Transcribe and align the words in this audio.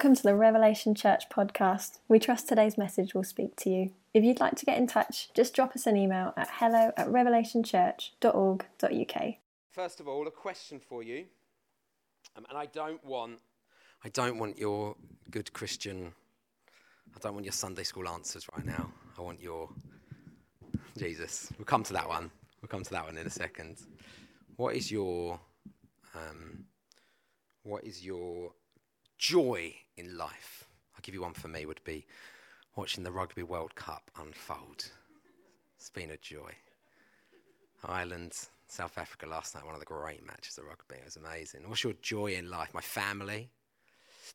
Welcome 0.00 0.16
to 0.16 0.22
the 0.22 0.34
Revelation 0.34 0.94
Church 0.94 1.28
podcast. 1.28 1.98
We 2.08 2.18
trust 2.18 2.48
today's 2.48 2.78
message 2.78 3.12
will 3.12 3.22
speak 3.22 3.54
to 3.56 3.68
you. 3.68 3.90
If 4.14 4.24
you'd 4.24 4.40
like 4.40 4.54
to 4.54 4.64
get 4.64 4.78
in 4.78 4.86
touch, 4.86 5.28
just 5.34 5.54
drop 5.54 5.76
us 5.76 5.86
an 5.86 5.94
email 5.94 6.32
at 6.38 6.48
hello 6.52 6.90
at 6.96 7.08
revelationchurch.org.uk. 7.08 9.34
First 9.70 10.00
of 10.00 10.08
all, 10.08 10.26
a 10.26 10.30
question 10.30 10.80
for 10.80 11.02
you. 11.02 11.26
Um, 12.34 12.46
and 12.48 12.56
I 12.56 12.64
don't 12.64 13.04
want 13.04 13.40
I 14.02 14.08
don't 14.08 14.38
want 14.38 14.56
your 14.56 14.96
good 15.30 15.52
Christian 15.52 16.14
I 17.14 17.18
don't 17.20 17.34
want 17.34 17.44
your 17.44 17.52
Sunday 17.52 17.82
school 17.82 18.08
answers 18.08 18.48
right 18.56 18.64
now. 18.64 18.90
I 19.18 19.20
want 19.20 19.42
your 19.42 19.68
Jesus. 20.96 21.52
We'll 21.58 21.66
come 21.66 21.82
to 21.82 21.92
that 21.92 22.08
one. 22.08 22.30
We'll 22.62 22.70
come 22.70 22.84
to 22.84 22.90
that 22.92 23.04
one 23.04 23.18
in 23.18 23.26
a 23.26 23.30
second. 23.30 23.82
What 24.56 24.76
is 24.76 24.90
your 24.90 25.38
um, 26.14 26.64
what 27.64 27.84
is 27.84 28.02
your 28.02 28.52
joy 29.20 29.74
in 29.98 30.16
life? 30.16 30.66
I'll 30.94 31.02
give 31.02 31.14
you 31.14 31.20
one 31.20 31.34
for 31.34 31.48
me 31.48 31.66
would 31.66 31.84
be 31.84 32.06
watching 32.74 33.04
the 33.04 33.12
Rugby 33.12 33.42
World 33.42 33.74
Cup 33.74 34.10
unfold. 34.18 34.90
It's 35.76 35.90
been 35.90 36.10
a 36.10 36.16
joy. 36.16 36.52
Ireland, 37.84 38.32
South 38.66 38.96
Africa 38.96 39.26
last 39.26 39.54
night, 39.54 39.64
one 39.64 39.74
of 39.74 39.80
the 39.80 39.86
great 39.86 40.26
matches 40.26 40.56
of 40.56 40.64
rugby. 40.64 40.96
It 40.96 41.04
was 41.04 41.16
amazing. 41.16 41.68
What's 41.68 41.84
your 41.84 41.92
joy 42.00 42.32
in 42.32 42.50
life? 42.50 42.70
My 42.72 42.80
family. 42.80 43.50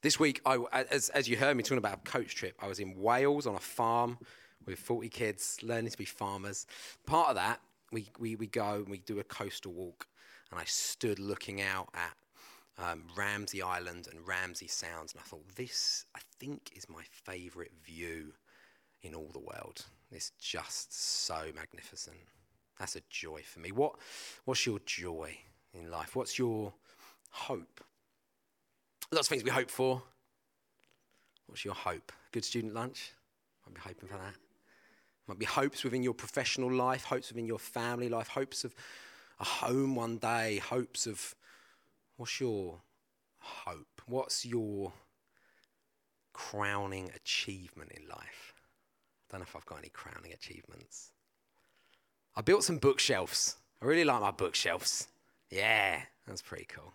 This 0.01 0.19
week, 0.19 0.41
I, 0.45 0.59
as, 0.91 1.09
as 1.09 1.27
you 1.27 1.37
heard 1.37 1.57
me 1.57 1.63
talking 1.63 1.79
about 1.79 1.99
a 2.05 2.09
coach 2.09 2.35
trip, 2.35 2.55
I 2.61 2.67
was 2.67 2.79
in 2.79 2.95
Wales 2.95 3.47
on 3.47 3.55
a 3.55 3.59
farm 3.59 4.19
with 4.67 4.77
40 4.77 5.09
kids 5.09 5.57
learning 5.63 5.91
to 5.91 5.97
be 5.97 6.05
farmers. 6.05 6.67
Part 7.07 7.29
of 7.29 7.35
that, 7.35 7.59
we, 7.91 8.07
we, 8.19 8.35
we 8.35 8.47
go 8.47 8.75
and 8.75 8.89
we 8.89 8.99
do 8.99 9.19
a 9.19 9.23
coastal 9.23 9.73
walk, 9.73 10.07
and 10.51 10.59
I 10.59 10.63
stood 10.65 11.17
looking 11.17 11.61
out 11.61 11.89
at 11.95 12.15
um, 12.77 13.03
Ramsey 13.15 13.61
Island 13.61 14.07
and 14.11 14.27
Ramsey 14.27 14.67
Sounds, 14.67 15.13
and 15.13 15.21
I 15.21 15.23
thought, 15.23 15.47
this, 15.55 16.05
I 16.15 16.19
think, 16.39 16.71
is 16.75 16.89
my 16.89 17.03
favourite 17.09 17.71
view 17.83 18.33
in 19.01 19.15
all 19.15 19.29
the 19.31 19.39
world. 19.39 19.85
It's 20.11 20.31
just 20.39 20.93
so 21.25 21.51
magnificent. 21.55 22.17
That's 22.79 22.95
a 22.95 23.01
joy 23.09 23.41
for 23.45 23.59
me. 23.59 23.71
What, 23.71 23.95
what's 24.43 24.65
your 24.65 24.79
joy 24.85 25.37
in 25.73 25.89
life? 25.89 26.15
What's 26.15 26.37
your 26.37 26.73
hope? 27.31 27.81
Lots 29.11 29.27
of 29.27 29.29
things 29.29 29.43
we 29.43 29.51
hope 29.51 29.71
for. 29.71 30.01
What's 31.47 31.63
your 31.63 31.75
hope? 31.75 32.11
Good 32.31 32.43
student 32.43 32.73
lunch? 32.73 33.13
Might 33.65 33.75
be 33.75 33.81
hoping 33.81 34.09
for 34.09 34.17
that. 34.17 34.35
Might 35.27 35.39
be 35.39 35.45
hopes 35.45 35.83
within 35.83 36.03
your 36.03 36.13
professional 36.13 36.71
life, 36.71 37.05
hopes 37.05 37.29
within 37.29 37.45
your 37.45 37.59
family 37.59 38.09
life, 38.09 38.27
hopes 38.27 38.63
of 38.63 38.75
a 39.39 39.43
home 39.43 39.95
one 39.95 40.17
day, 40.17 40.57
hopes 40.57 41.07
of 41.07 41.35
what's 42.17 42.39
your 42.39 42.81
hope? 43.39 44.01
What's 44.07 44.45
your 44.45 44.93
crowning 46.33 47.11
achievement 47.15 47.91
in 47.91 48.07
life? 48.07 48.53
I 49.29 49.33
don't 49.33 49.41
know 49.41 49.45
if 49.47 49.55
I've 49.55 49.65
got 49.65 49.79
any 49.79 49.89
crowning 49.89 50.33
achievements. 50.33 51.11
I 52.35 52.41
built 52.41 52.63
some 52.63 52.77
bookshelves. 52.77 53.57
I 53.81 53.85
really 53.85 54.03
like 54.03 54.21
my 54.21 54.31
bookshelves. 54.31 55.07
Yeah, 55.49 56.01
that's 56.27 56.41
pretty 56.41 56.65
cool. 56.65 56.93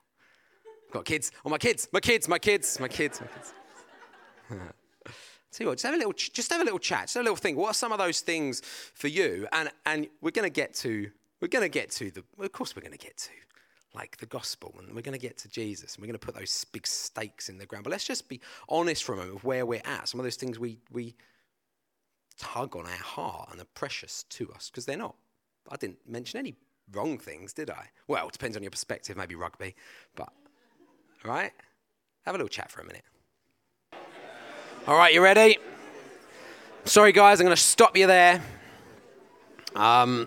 I've 0.88 0.92
got 0.92 1.04
kids. 1.04 1.32
Oh, 1.44 1.50
my 1.50 1.58
kids, 1.58 1.88
my 1.92 2.00
kids, 2.00 2.28
my 2.28 2.38
kids, 2.38 2.78
my 2.80 2.88
kids, 2.88 3.20
my 3.20 3.26
kids. 3.26 3.54
You 5.58 5.66
what, 5.66 5.74
just 5.74 5.84
have 5.84 5.94
a 5.94 5.98
little, 5.98 6.12
just 6.12 6.52
have 6.52 6.60
a 6.60 6.64
little 6.64 6.78
chat, 6.78 7.02
just 7.02 7.16
a 7.16 7.20
little 7.20 7.34
thing. 7.34 7.56
What 7.56 7.70
are 7.72 7.74
some 7.74 7.90
of 7.90 7.98
those 7.98 8.20
things 8.20 8.60
for 8.60 9.08
you? 9.08 9.48
And 9.52 9.68
and 9.84 10.06
we're 10.20 10.30
going 10.30 10.46
to 10.46 10.54
get 10.54 10.74
to, 10.76 11.10
we're 11.40 11.48
going 11.48 11.64
to 11.64 11.68
get 11.68 11.90
to 11.92 12.10
the. 12.12 12.22
Of 12.38 12.52
course, 12.52 12.76
we're 12.76 12.82
going 12.82 12.96
to 12.96 12.98
get 12.98 13.16
to 13.16 13.30
like 13.94 14.16
the 14.18 14.26
gospel, 14.26 14.74
and 14.78 14.94
we're 14.94 15.02
going 15.02 15.18
to 15.18 15.18
get 15.18 15.36
to 15.38 15.48
Jesus, 15.48 15.94
and 15.94 16.02
we're 16.02 16.06
going 16.06 16.18
to 16.18 16.24
put 16.24 16.36
those 16.36 16.64
big 16.72 16.86
stakes 16.86 17.48
in 17.48 17.58
the 17.58 17.66
ground. 17.66 17.84
But 17.84 17.90
let's 17.90 18.04
just 18.04 18.28
be 18.28 18.40
honest 18.68 19.02
for 19.04 19.14
a 19.14 19.16
moment 19.16 19.36
of 19.36 19.44
where 19.44 19.66
we're 19.66 19.82
at. 19.84 20.08
Some 20.08 20.20
of 20.20 20.24
those 20.24 20.36
things 20.36 20.58
we 20.58 20.78
we 20.90 21.14
tug 22.38 22.74
on 22.74 22.86
our 22.86 22.90
heart 22.90 23.50
and 23.52 23.60
are 23.60 23.66
precious 23.74 24.22
to 24.24 24.50
us 24.52 24.70
because 24.70 24.86
they're 24.86 24.96
not. 24.96 25.14
I 25.70 25.76
didn't 25.76 25.98
mention 26.08 26.38
any 26.38 26.54
wrong 26.92 27.18
things, 27.18 27.52
did 27.52 27.70
I? 27.70 27.88
Well, 28.08 28.28
it 28.28 28.32
depends 28.32 28.56
on 28.56 28.62
your 28.62 28.70
perspective, 28.70 29.16
maybe 29.16 29.34
rugby, 29.34 29.74
but 30.16 30.32
right? 31.24 31.52
Have 32.22 32.34
a 32.34 32.38
little 32.38 32.48
chat 32.48 32.70
for 32.70 32.80
a 32.80 32.86
minute. 32.86 33.04
All 34.86 34.96
right, 34.96 35.12
you 35.12 35.22
ready? 35.22 35.58
Sorry, 36.84 37.12
guys, 37.12 37.40
I'm 37.40 37.44
going 37.44 37.56
to 37.56 37.62
stop 37.62 37.96
you 37.96 38.06
there. 38.06 38.42
Um, 39.76 40.26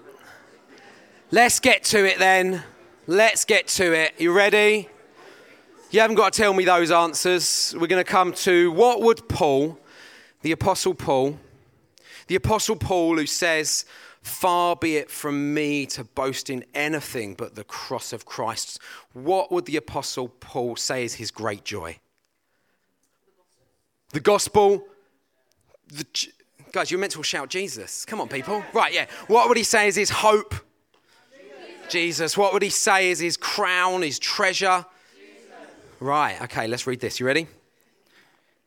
let's 1.31 1.59
get 1.59 1.83
to 1.85 2.05
it 2.05 2.19
then. 2.19 2.63
Let's 3.05 3.43
get 3.43 3.67
to 3.69 3.91
it. 3.93 4.13
You 4.17 4.31
ready? 4.31 4.87
You 5.91 5.99
haven't 5.99 6.15
got 6.15 6.31
to 6.31 6.41
tell 6.41 6.53
me 6.53 6.63
those 6.63 6.89
answers. 6.89 7.75
We're 7.77 7.87
going 7.87 8.03
to 8.03 8.09
come 8.09 8.31
to 8.33 8.71
what 8.71 9.01
would 9.01 9.27
Paul, 9.27 9.77
the 10.41 10.53
Apostle 10.53 10.93
Paul, 10.93 11.37
the 12.27 12.35
Apostle 12.35 12.77
Paul 12.77 13.17
who 13.17 13.25
says, 13.25 13.83
Far 14.21 14.77
be 14.77 14.95
it 14.95 15.11
from 15.11 15.53
me 15.53 15.85
to 15.87 16.05
boast 16.05 16.49
in 16.49 16.63
anything 16.73 17.35
but 17.35 17.55
the 17.55 17.65
cross 17.65 18.13
of 18.13 18.25
Christ. 18.25 18.79
What 19.11 19.51
would 19.51 19.65
the 19.65 19.75
Apostle 19.75 20.29
Paul 20.29 20.77
say 20.77 21.03
is 21.03 21.15
his 21.15 21.29
great 21.29 21.65
joy? 21.65 21.99
The 24.11 24.21
gospel. 24.21 24.85
The, 25.89 26.05
guys, 26.71 26.89
you're 26.89 27.01
meant 27.01 27.11
to 27.13 27.23
shout 27.23 27.49
Jesus. 27.49 28.05
Come 28.05 28.21
on, 28.21 28.29
people. 28.29 28.63
Right, 28.71 28.93
yeah. 28.93 29.07
What 29.27 29.49
would 29.49 29.57
he 29.57 29.63
say 29.63 29.89
is 29.89 29.97
his 29.97 30.09
hope? 30.09 30.55
Jesus. 31.89 32.38
What 32.38 32.53
would 32.53 32.61
he 32.61 32.69
say 32.69 33.11
is 33.11 33.19
his 33.19 33.38
crown, 33.38 34.01
his 34.01 34.19
treasure? 34.19 34.85
Right, 35.99 36.41
okay, 36.41 36.67
let's 36.67 36.85
read 36.85 36.99
this. 36.99 37.19
You 37.19 37.25
ready? 37.25 37.47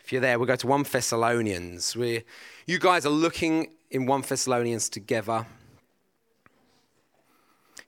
If 0.00 0.12
you're 0.12 0.20
there, 0.20 0.38
we'll 0.38 0.46
go 0.46 0.56
to 0.56 0.66
1 0.66 0.84
Thessalonians. 0.84 1.96
we 1.96 2.22
you 2.66 2.78
guys 2.78 3.04
are 3.04 3.10
looking 3.10 3.72
in 3.90 4.06
1 4.06 4.22
Thessalonians 4.22 4.88
together. 4.88 5.46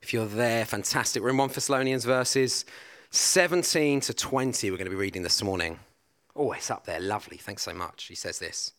If 0.03 0.13
you're 0.13 0.27
there, 0.27 0.65
fantastic. 0.65 1.23
We're 1.23 1.31
in 1.31 1.37
1 1.37 1.49
Thessalonians 1.49 2.05
verses 2.05 2.65
17 3.11 4.01
to 4.01 4.15
20, 4.15 4.71
we're 4.71 4.77
going 4.77 4.85
to 4.85 4.91
be 4.91 4.97
reading 4.97 5.23
this 5.23 5.43
morning. 5.43 5.79
Oh, 6.37 6.53
it's 6.53 6.71
up 6.71 6.85
there. 6.85 7.01
Lovely. 7.01 7.39
Thanks 7.39 7.63
so 7.63 7.73
much. 7.73 8.05
He 8.05 8.15
says 8.15 8.39
this. 8.39 8.73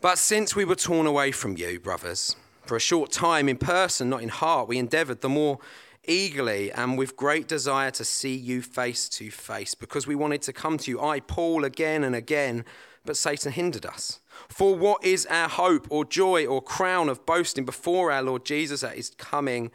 But 0.00 0.18
since 0.18 0.56
we 0.56 0.64
were 0.64 0.74
torn 0.74 1.06
away 1.06 1.30
from 1.30 1.56
you, 1.56 1.78
brothers, 1.78 2.34
for 2.64 2.76
a 2.76 2.80
short 2.80 3.10
time 3.10 3.48
in 3.48 3.56
person, 3.56 4.08
not 4.08 4.22
in 4.22 4.28
heart, 4.28 4.68
we 4.68 4.78
endeavored 4.78 5.20
the 5.20 5.28
more 5.28 5.58
eagerly 6.04 6.72
and 6.72 6.98
with 6.98 7.16
great 7.16 7.46
desire 7.46 7.90
to 7.92 8.04
see 8.04 8.34
you 8.34 8.62
face 8.62 9.08
to 9.08 9.30
face, 9.30 9.74
because 9.74 10.06
we 10.06 10.14
wanted 10.14 10.42
to 10.42 10.52
come 10.52 10.78
to 10.78 10.90
you, 10.90 11.00
I, 11.00 11.20
Paul, 11.20 11.64
again 11.64 12.04
and 12.04 12.14
again, 12.14 12.64
but 13.04 13.16
Satan 13.16 13.52
hindered 13.52 13.86
us. 13.86 14.20
For 14.48 14.76
what 14.76 15.04
is 15.04 15.26
our 15.26 15.48
hope 15.48 15.86
or 15.90 16.04
joy 16.04 16.46
or 16.46 16.62
crown 16.62 17.08
of 17.08 17.26
boasting 17.26 17.64
before 17.64 18.12
our 18.12 18.22
Lord 18.22 18.44
Jesus 18.44 18.84
at 18.84 18.96
his 18.96 19.10
coming? 19.10 19.70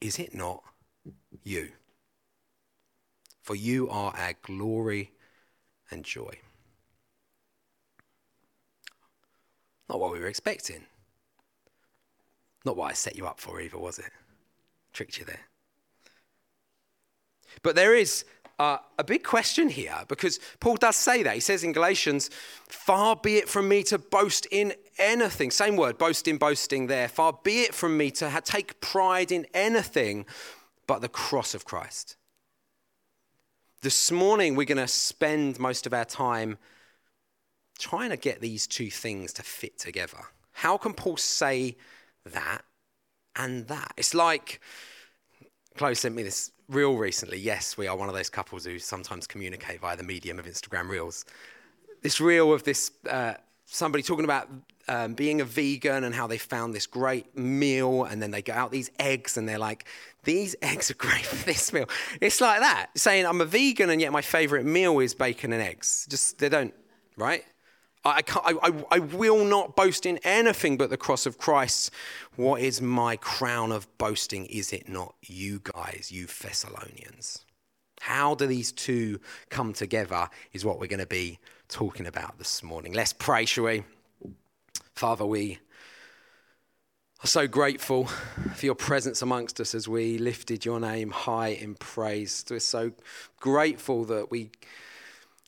Is 0.00 0.18
it 0.18 0.34
not 0.34 0.62
you? 1.42 1.70
For 3.42 3.54
you 3.54 3.88
are 3.88 4.14
our 4.16 4.34
glory 4.42 5.12
and 5.90 6.04
joy. 6.04 6.38
Not 9.88 10.00
what 10.00 10.12
we 10.12 10.18
were 10.18 10.26
expecting. 10.26 10.84
Not 12.64 12.76
what 12.76 12.90
I 12.90 12.94
set 12.94 13.16
you 13.16 13.26
up 13.26 13.40
for 13.40 13.60
either, 13.60 13.78
was 13.78 13.98
it? 13.98 14.10
Tricked 14.92 15.18
you 15.18 15.24
there. 15.24 15.40
But 17.62 17.76
there 17.76 17.94
is 17.94 18.24
uh, 18.58 18.78
a 18.98 19.04
big 19.04 19.22
question 19.22 19.68
here 19.68 19.96
because 20.08 20.38
Paul 20.60 20.76
does 20.76 20.96
say 20.96 21.22
that. 21.22 21.34
He 21.34 21.40
says 21.40 21.64
in 21.64 21.72
Galatians, 21.72 22.30
Far 22.68 23.16
be 23.16 23.36
it 23.36 23.48
from 23.48 23.68
me 23.68 23.82
to 23.84 23.98
boast 23.98 24.46
in 24.50 24.72
anything. 24.98 25.50
Same 25.50 25.76
word, 25.76 25.98
boasting, 25.98 26.38
boasting 26.38 26.86
there. 26.86 27.08
Far 27.08 27.38
be 27.42 27.62
it 27.62 27.74
from 27.74 27.96
me 27.96 28.10
to 28.12 28.30
ha- 28.30 28.40
take 28.40 28.80
pride 28.80 29.32
in 29.32 29.46
anything 29.54 30.26
but 30.86 31.00
the 31.00 31.08
cross 31.08 31.54
of 31.54 31.64
Christ. 31.64 32.16
This 33.82 34.10
morning, 34.10 34.54
we're 34.54 34.64
going 34.64 34.78
to 34.78 34.88
spend 34.88 35.58
most 35.58 35.86
of 35.86 35.92
our 35.92 36.06
time 36.06 36.56
trying 37.78 38.10
to 38.10 38.16
get 38.16 38.40
these 38.40 38.66
two 38.66 38.90
things 38.90 39.32
to 39.34 39.42
fit 39.42 39.78
together. 39.78 40.18
How 40.52 40.78
can 40.78 40.94
Paul 40.94 41.16
say 41.16 41.76
that 42.26 42.62
and 43.36 43.66
that? 43.68 43.92
It's 43.96 44.14
like, 44.14 44.60
Chloe 45.76 45.94
sent 45.94 46.14
me 46.14 46.22
this 46.22 46.52
reel 46.68 46.96
recently. 46.96 47.38
Yes, 47.38 47.76
we 47.76 47.86
are 47.86 47.96
one 47.96 48.08
of 48.08 48.14
those 48.14 48.30
couples 48.30 48.64
who 48.64 48.78
sometimes 48.78 49.26
communicate 49.26 49.80
via 49.80 49.96
the 49.96 50.02
medium 50.02 50.38
of 50.38 50.46
Instagram 50.46 50.88
reels. 50.88 51.24
This 52.02 52.20
reel 52.20 52.52
of 52.52 52.64
this 52.64 52.90
uh, 53.10 53.34
somebody 53.66 54.02
talking 54.02 54.24
about 54.24 54.48
um, 54.88 55.14
being 55.14 55.40
a 55.40 55.44
vegan 55.44 56.04
and 56.04 56.14
how 56.14 56.26
they 56.26 56.38
found 56.38 56.74
this 56.74 56.86
great 56.86 57.36
meal, 57.36 58.04
and 58.04 58.22
then 58.22 58.30
they 58.30 58.42
get 58.42 58.56
out 58.56 58.70
these 58.70 58.90
eggs 58.98 59.36
and 59.36 59.48
they're 59.48 59.58
like, 59.58 59.86
these 60.24 60.54
eggs 60.62 60.90
are 60.90 60.94
great 60.94 61.24
for 61.24 61.44
this 61.44 61.72
meal. 61.72 61.88
It's 62.20 62.40
like 62.40 62.60
that, 62.60 62.90
saying 62.94 63.26
I'm 63.26 63.40
a 63.40 63.46
vegan 63.46 63.90
and 63.90 64.00
yet 64.00 64.12
my 64.12 64.22
favorite 64.22 64.64
meal 64.64 64.98
is 65.00 65.14
bacon 65.14 65.52
and 65.52 65.62
eggs. 65.62 66.06
Just, 66.08 66.38
they 66.38 66.48
don't, 66.48 66.74
right? 67.16 67.44
I, 68.04 68.22
I, 68.34 68.54
I, 68.62 68.84
I 68.90 68.98
will 68.98 69.44
not 69.44 69.76
boast 69.76 70.04
in 70.06 70.18
anything 70.24 70.76
but 70.76 70.90
the 70.90 70.96
cross 70.96 71.26
of 71.26 71.38
Christ. 71.38 71.90
What 72.36 72.60
is 72.60 72.82
my 72.82 73.16
crown 73.16 73.72
of 73.72 73.86
boasting? 73.98 74.46
Is 74.46 74.72
it 74.72 74.88
not 74.88 75.14
you 75.22 75.60
guys, 75.62 76.10
you 76.12 76.26
Thessalonians? 76.26 77.44
How 78.00 78.34
do 78.34 78.46
these 78.46 78.72
two 78.72 79.20
come 79.48 79.72
together 79.72 80.28
is 80.52 80.64
what 80.64 80.78
we're 80.78 80.88
going 80.88 81.00
to 81.00 81.06
be 81.06 81.38
talking 81.68 82.06
about 82.06 82.38
this 82.38 82.62
morning. 82.62 82.92
Let's 82.92 83.12
pray, 83.12 83.44
shall 83.46 83.64
we? 83.64 83.84
Father, 84.94 85.26
we 85.26 85.58
are 87.22 87.26
so 87.26 87.48
grateful 87.48 88.04
for 88.54 88.66
your 88.66 88.74
presence 88.74 89.22
amongst 89.22 89.60
us 89.60 89.74
as 89.74 89.88
we 89.88 90.18
lifted 90.18 90.64
your 90.64 90.78
name 90.78 91.10
high 91.10 91.48
in 91.48 91.74
praise. 91.74 92.44
We're 92.48 92.60
so 92.60 92.92
grateful 93.40 94.04
that 94.04 94.30
we 94.30 94.50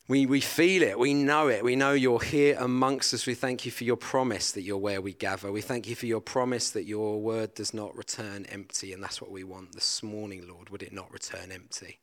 we, 0.08 0.25
we 0.25 0.41
feel 0.41 0.82
it, 0.82 0.99
we 0.99 1.14
know 1.14 1.49
it, 1.49 1.64
we 1.64 1.75
know 1.75 1.93
you're 1.93 2.20
here 2.20 2.56
amongst 2.61 3.12
us. 3.12 3.26
We 3.26 3.35
thank 3.35 3.67
you 3.67 3.73
for 3.73 3.82
your 3.82 3.97
promise 3.97 4.53
that 4.53 4.62
you're 4.62 4.79
where 4.79 5.00
we 5.00 5.12
gather. 5.12 5.50
We 5.50 5.62
thank 5.62 5.88
you 5.88 5.97
for 5.97 6.06
your 6.06 6.20
promise 6.20 6.70
that 6.70 6.85
your 6.85 7.20
word 7.20 7.55
does 7.55 7.75
not 7.75 7.97
return 7.97 8.47
empty, 8.47 8.93
and 8.93 9.03
that's 9.03 9.20
what 9.20 9.32
we 9.32 9.43
want 9.43 9.73
this 9.73 10.05
morning, 10.05 10.47
Lord. 10.49 10.70
Would 10.70 10.85
it 10.85 10.93
not 10.93 11.12
return 11.12 11.50
empty? 11.50 11.99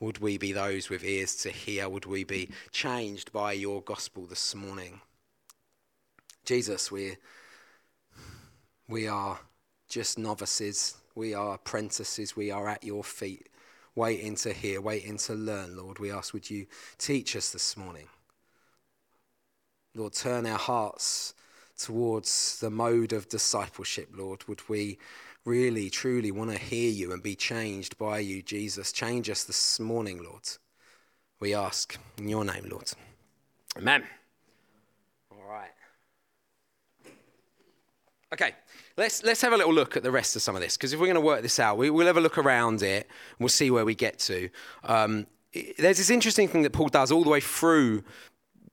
Would 0.00 0.18
we 0.18 0.36
be 0.36 0.52
those 0.52 0.90
with 0.90 1.04
ears 1.04 1.36
to 1.36 1.50
hear? 1.50 1.88
Would 1.88 2.06
we 2.06 2.24
be 2.24 2.50
changed 2.72 3.32
by 3.32 3.52
your 3.52 3.82
gospel 3.82 4.26
this 4.26 4.54
morning? 4.56 5.00
Jesus, 6.44 6.90
we, 6.90 7.18
we 8.88 9.06
are 9.06 9.38
just 9.88 10.18
novices, 10.18 10.96
we 11.14 11.34
are 11.34 11.54
apprentices, 11.54 12.34
we 12.34 12.50
are 12.50 12.68
at 12.68 12.82
your 12.82 13.04
feet 13.04 13.48
waiting 13.98 14.36
to 14.36 14.52
hear, 14.52 14.80
waiting 14.80 15.18
to 15.18 15.34
learn, 15.34 15.76
Lord. 15.76 15.98
We 15.98 16.10
ask, 16.10 16.32
would 16.32 16.48
you 16.48 16.66
teach 16.96 17.36
us 17.36 17.50
this 17.50 17.76
morning? 17.76 18.06
Lord, 19.94 20.12
turn 20.12 20.46
our 20.46 20.58
hearts 20.58 21.34
towards 21.76 22.60
the 22.60 22.70
mode 22.70 23.12
of 23.12 23.28
discipleship, 23.28 24.10
Lord. 24.14 24.44
Would 24.48 24.68
we 24.68 24.98
really, 25.44 25.90
truly 25.90 26.30
want 26.30 26.52
to 26.52 26.58
hear 26.58 26.90
you 26.90 27.12
and 27.12 27.22
be 27.22 27.34
changed 27.34 27.98
by 27.98 28.20
you, 28.20 28.40
Jesus? 28.40 28.92
Change 28.92 29.28
us 29.28 29.42
this 29.42 29.80
morning, 29.80 30.22
Lord. 30.22 30.48
We 31.40 31.54
ask 31.54 31.98
in 32.16 32.28
your 32.28 32.44
name, 32.44 32.68
Lord. 32.70 32.90
Amen. 33.76 34.04
All 35.32 35.48
right. 35.48 35.70
Okay, 38.32 38.54
let's, 38.98 39.22
let's 39.22 39.40
have 39.40 39.52
a 39.52 39.56
little 39.56 39.72
look 39.72 39.96
at 39.96 40.02
the 40.02 40.10
rest 40.10 40.36
of 40.36 40.42
some 40.42 40.56
of 40.56 40.60
this, 40.60 40.76
because 40.76 40.92
if 40.92 41.00
we're 41.00 41.06
going 41.06 41.14
to 41.14 41.20
work 41.20 41.42
this 41.42 41.58
out, 41.58 41.78
we, 41.78 41.88
will 41.88 42.06
have 42.06 42.16
a 42.16 42.20
look 42.20 42.36
around 42.36 42.82
it 42.82 43.06
and 43.06 43.38
we'll 43.38 43.48
see 43.48 43.70
where 43.70 43.84
we 43.84 43.94
get 43.94 44.18
to. 44.20 44.50
Um, 44.84 45.26
there's 45.78 45.98
this 45.98 46.10
interesting 46.10 46.48
thing 46.48 46.62
that 46.62 46.72
Paul 46.72 46.88
does 46.88 47.10
all 47.10 47.22
the 47.22 47.30
way 47.30 47.40
through 47.40 48.02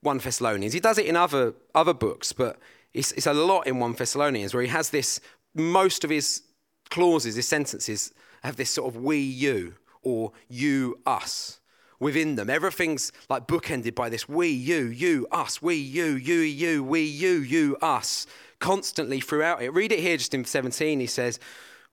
1 0.02 0.18
Thessalonians. 0.18 0.74
He 0.74 0.80
does 0.80 0.98
it 0.98 1.06
in 1.06 1.16
other, 1.16 1.54
other 1.74 1.94
books, 1.94 2.34
but 2.34 2.60
it's, 2.94 3.12
it's 3.14 3.28
a 3.28 3.34
lot 3.34 3.68
in 3.68 3.80
1 3.80 3.94
Thessalonians 3.94 4.54
where 4.54 4.64
he 4.64 4.70
has 4.70 4.90
this, 4.90 5.22
most 5.54 6.04
of 6.04 6.10
his 6.10 6.42
clauses, 6.90 7.36
his 7.36 7.48
sentences 7.48 8.12
have 8.44 8.56
this 8.56 8.72
sort 8.72 8.94
of 8.94 9.02
we, 9.02 9.20
you, 9.20 9.76
or 10.02 10.34
you, 10.50 11.00
us 11.06 11.60
within 12.00 12.36
them. 12.36 12.50
Everything's 12.50 13.12
like 13.30 13.48
bookended 13.48 13.96
by 13.96 14.10
this 14.10 14.28
we, 14.28 14.50
you, 14.50 14.86
you, 14.86 15.28
us, 15.32 15.62
we, 15.62 15.76
you, 15.76 16.16
you, 16.16 16.40
you, 16.40 16.84
we, 16.84 17.02
you, 17.02 17.38
you, 17.38 17.78
us 17.82 18.28
constantly 18.60 19.20
throughout 19.20 19.62
it. 19.62 19.74
Read 19.74 19.92
it 19.92 20.00
here 20.00 20.18
just 20.18 20.34
in 20.34 20.46
17. 20.46 21.00
He 21.00 21.08
says, 21.08 21.40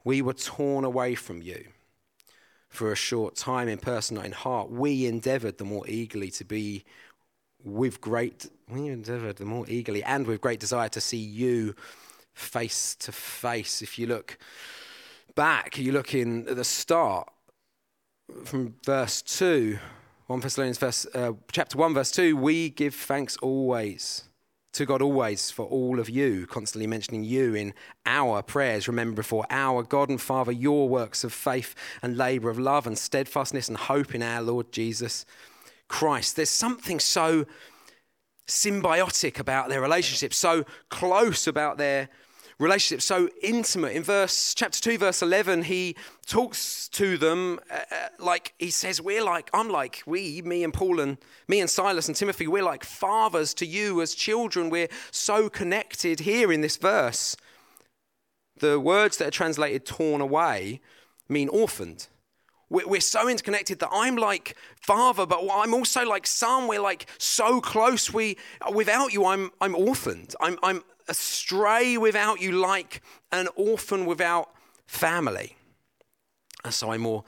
We 0.04 0.22
were 0.22 0.34
torn 0.34 0.84
away 0.84 1.14
from 1.14 1.42
you 1.42 1.66
for 2.68 2.90
a 2.90 2.96
short 2.96 3.36
time 3.36 3.68
in 3.68 3.78
person, 3.78 4.16
not 4.16 4.24
in 4.24 4.32
heart. 4.32 4.70
We 4.70 5.06
endeavored 5.06 5.58
the 5.58 5.64
more 5.64 5.86
eagerly 5.86 6.30
to 6.32 6.44
be 6.44 6.84
with 7.64 8.00
great, 8.00 8.50
we 8.68 8.88
endeavored 8.88 9.36
the 9.36 9.44
more 9.44 9.66
eagerly 9.68 10.02
and 10.02 10.26
with 10.26 10.40
great 10.40 10.58
desire 10.58 10.88
to 10.88 11.00
see 11.00 11.18
you 11.18 11.74
face 12.34 12.94
to 12.96 13.12
face. 13.12 13.82
If 13.82 13.98
you 13.98 14.06
look 14.06 14.38
back, 15.34 15.78
you 15.78 15.92
look 15.92 16.14
in 16.14 16.48
at 16.48 16.56
the 16.56 16.64
start 16.64 17.28
from 18.44 18.74
verse 18.84 19.22
2, 19.22 19.78
1 20.26 20.40
Thessalonians 20.40 20.78
verse, 20.78 21.06
uh, 21.14 21.32
chapter 21.52 21.76
1, 21.76 21.94
verse 21.94 22.10
2, 22.10 22.36
we 22.36 22.70
give 22.70 22.94
thanks 22.94 23.36
always 23.38 24.24
to 24.72 24.86
God 24.86 25.02
always 25.02 25.50
for 25.50 25.66
all 25.66 26.00
of 26.00 26.08
you, 26.08 26.46
constantly 26.46 26.86
mentioning 26.86 27.24
you 27.24 27.54
in 27.54 27.74
our 28.06 28.42
prayers. 28.42 28.88
Remember 28.88 29.16
before 29.16 29.46
our 29.50 29.82
God 29.82 30.08
and 30.08 30.20
Father 30.20 30.52
your 30.52 30.88
works 30.88 31.24
of 31.24 31.32
faith 31.32 31.74
and 32.02 32.16
labor 32.16 32.48
of 32.48 32.58
love 32.58 32.86
and 32.86 32.96
steadfastness 32.96 33.68
and 33.68 33.76
hope 33.76 34.14
in 34.14 34.22
our 34.22 34.40
Lord 34.40 34.72
Jesus 34.72 35.26
Christ. 35.88 36.36
There's 36.36 36.50
something 36.50 37.00
so 37.00 37.44
symbiotic 38.48 39.38
about 39.38 39.68
their 39.68 39.80
relationship, 39.80 40.32
so 40.32 40.64
close 40.88 41.46
about 41.46 41.76
their 41.76 42.08
relationship 42.62 43.02
so 43.02 43.28
intimate. 43.42 43.92
In 43.92 44.02
verse 44.02 44.54
chapter 44.54 44.80
2 44.80 44.98
verse 44.98 45.22
11 45.22 45.64
he 45.64 45.96
talks 46.26 46.88
to 46.90 47.18
them 47.18 47.58
uh, 47.70 47.80
uh, 47.90 48.08
like 48.18 48.54
he 48.58 48.70
says 48.70 49.00
we're 49.00 49.24
like 49.24 49.50
I'm 49.52 49.68
like 49.68 50.02
we 50.06 50.40
me 50.42 50.64
and 50.64 50.72
Paul 50.72 51.00
and 51.00 51.18
me 51.48 51.60
and 51.60 51.68
Silas 51.68 52.08
and 52.08 52.16
Timothy 52.16 52.46
we're 52.46 52.62
like 52.62 52.84
fathers 52.84 53.52
to 53.54 53.66
you 53.66 54.00
as 54.00 54.14
children. 54.14 54.70
We're 54.70 54.88
so 55.10 55.48
connected 55.48 56.20
here 56.20 56.52
in 56.52 56.60
this 56.60 56.76
verse. 56.76 57.36
The 58.58 58.78
words 58.78 59.16
that 59.16 59.28
are 59.28 59.32
translated 59.32 59.84
torn 59.84 60.20
away 60.20 60.80
mean 61.28 61.48
orphaned. 61.48 62.06
We're 62.72 63.02
so 63.02 63.28
interconnected 63.28 63.80
that 63.80 63.90
I'm 63.92 64.16
like 64.16 64.56
father, 64.80 65.26
but 65.26 65.46
I'm 65.52 65.74
also 65.74 66.06
like 66.06 66.26
son. 66.26 66.68
We're 66.68 66.80
like 66.80 67.06
so 67.18 67.60
close. 67.60 68.10
We, 68.10 68.38
without 68.72 69.12
you, 69.12 69.26
I'm, 69.26 69.50
I'm 69.60 69.74
orphaned. 69.74 70.34
I'm, 70.40 70.58
I'm 70.62 70.82
astray 71.08 71.96
without 71.96 72.40
you, 72.40 72.52
like 72.52 73.02
an 73.30 73.48
orphan 73.56 74.06
without 74.06 74.50
family. 74.86 75.56
And 76.64 76.72
so 76.72 76.92
I 76.92 76.98
more 76.98 77.24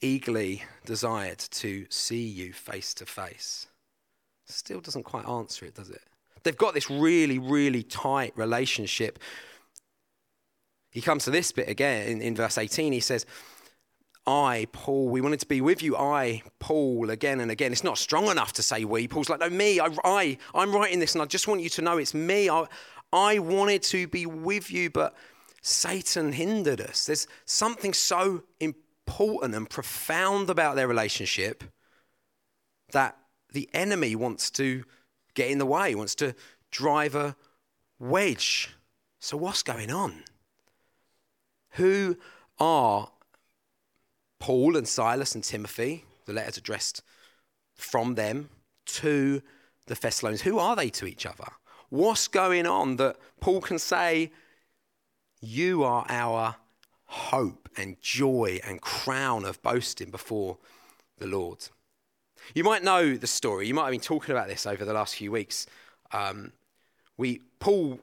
eagerly 0.00 0.62
desired 0.84 1.38
to 1.38 1.86
see 1.90 2.22
you 2.22 2.52
face 2.52 2.94
to 2.94 3.06
face. 3.06 3.66
Still 4.46 4.80
doesn't 4.80 5.04
quite 5.04 5.28
answer 5.28 5.66
it, 5.66 5.74
does 5.74 5.90
it? 5.90 6.02
They've 6.42 6.56
got 6.56 6.74
this 6.74 6.90
really, 6.90 7.38
really 7.38 7.82
tight 7.82 8.32
relationship. 8.36 9.18
He 10.90 11.00
comes 11.00 11.24
to 11.24 11.30
this 11.30 11.52
bit 11.52 11.68
again 11.68 12.08
in, 12.08 12.22
in 12.22 12.34
verse 12.34 12.58
18. 12.58 12.92
He 12.92 13.00
says, 13.00 13.26
I, 14.26 14.66
Paul, 14.72 15.08
we 15.08 15.20
wanted 15.20 15.40
to 15.40 15.46
be 15.46 15.60
with 15.60 15.82
you. 15.82 15.96
I, 15.96 16.42
Paul, 16.58 17.10
again 17.10 17.40
and 17.40 17.50
again. 17.50 17.72
It's 17.72 17.84
not 17.84 17.98
strong 17.98 18.28
enough 18.28 18.52
to 18.54 18.62
say 18.62 18.84
we. 18.84 19.08
Paul's 19.08 19.28
like, 19.28 19.40
no, 19.40 19.50
me. 19.50 19.80
I, 19.80 19.88
I, 20.04 20.38
I'm 20.54 20.72
writing 20.72 20.98
this, 20.98 21.14
and 21.14 21.22
I 21.22 21.26
just 21.26 21.48
want 21.48 21.60
you 21.60 21.68
to 21.70 21.82
know 21.82 21.98
it's 21.98 22.14
me. 22.14 22.50
I, 22.50 22.64
I 23.12 23.38
wanted 23.38 23.82
to 23.84 24.06
be 24.06 24.26
with 24.26 24.70
you, 24.70 24.90
but 24.90 25.14
Satan 25.62 26.32
hindered 26.32 26.80
us. 26.80 27.06
There's 27.06 27.26
something 27.44 27.92
so 27.92 28.44
important 28.60 29.54
and 29.54 29.68
profound 29.68 30.48
about 30.48 30.76
their 30.76 30.88
relationship 30.88 31.64
that 32.92 33.16
the 33.52 33.68
enemy 33.72 34.14
wants 34.14 34.50
to 34.52 34.84
get 35.34 35.50
in 35.50 35.58
the 35.58 35.66
way, 35.66 35.94
wants 35.94 36.14
to 36.16 36.34
drive 36.70 37.14
a 37.14 37.36
wedge. 37.98 38.74
So, 39.18 39.36
what's 39.36 39.62
going 39.62 39.90
on? 39.90 40.24
Who 41.72 42.16
are 42.58 43.10
Paul 44.38 44.76
and 44.76 44.88
Silas 44.88 45.34
and 45.34 45.44
Timothy? 45.44 46.04
The 46.26 46.32
letters 46.32 46.56
addressed 46.56 47.02
from 47.74 48.14
them 48.14 48.50
to 48.86 49.42
the 49.86 49.94
Thessalonians. 49.94 50.42
Who 50.42 50.58
are 50.58 50.76
they 50.76 50.90
to 50.90 51.06
each 51.06 51.26
other? 51.26 51.46
What's 51.90 52.28
going 52.28 52.66
on 52.66 52.96
that 52.96 53.16
Paul 53.40 53.60
can 53.60 53.78
say, 53.78 54.30
You 55.40 55.82
are 55.82 56.06
our 56.08 56.56
hope 57.06 57.68
and 57.76 58.00
joy 58.00 58.60
and 58.64 58.80
crown 58.80 59.44
of 59.44 59.60
boasting 59.62 60.10
before 60.10 60.58
the 61.18 61.26
Lord? 61.26 61.68
You 62.54 62.62
might 62.62 62.84
know 62.84 63.16
the 63.16 63.26
story. 63.26 63.66
You 63.66 63.74
might 63.74 63.84
have 63.84 63.90
been 63.90 64.00
talking 64.00 64.30
about 64.34 64.48
this 64.48 64.66
over 64.66 64.84
the 64.84 64.92
last 64.92 65.16
few 65.16 65.32
weeks. 65.32 65.66
Um, 66.12 66.52
we, 67.16 67.40
Paul 67.58 68.00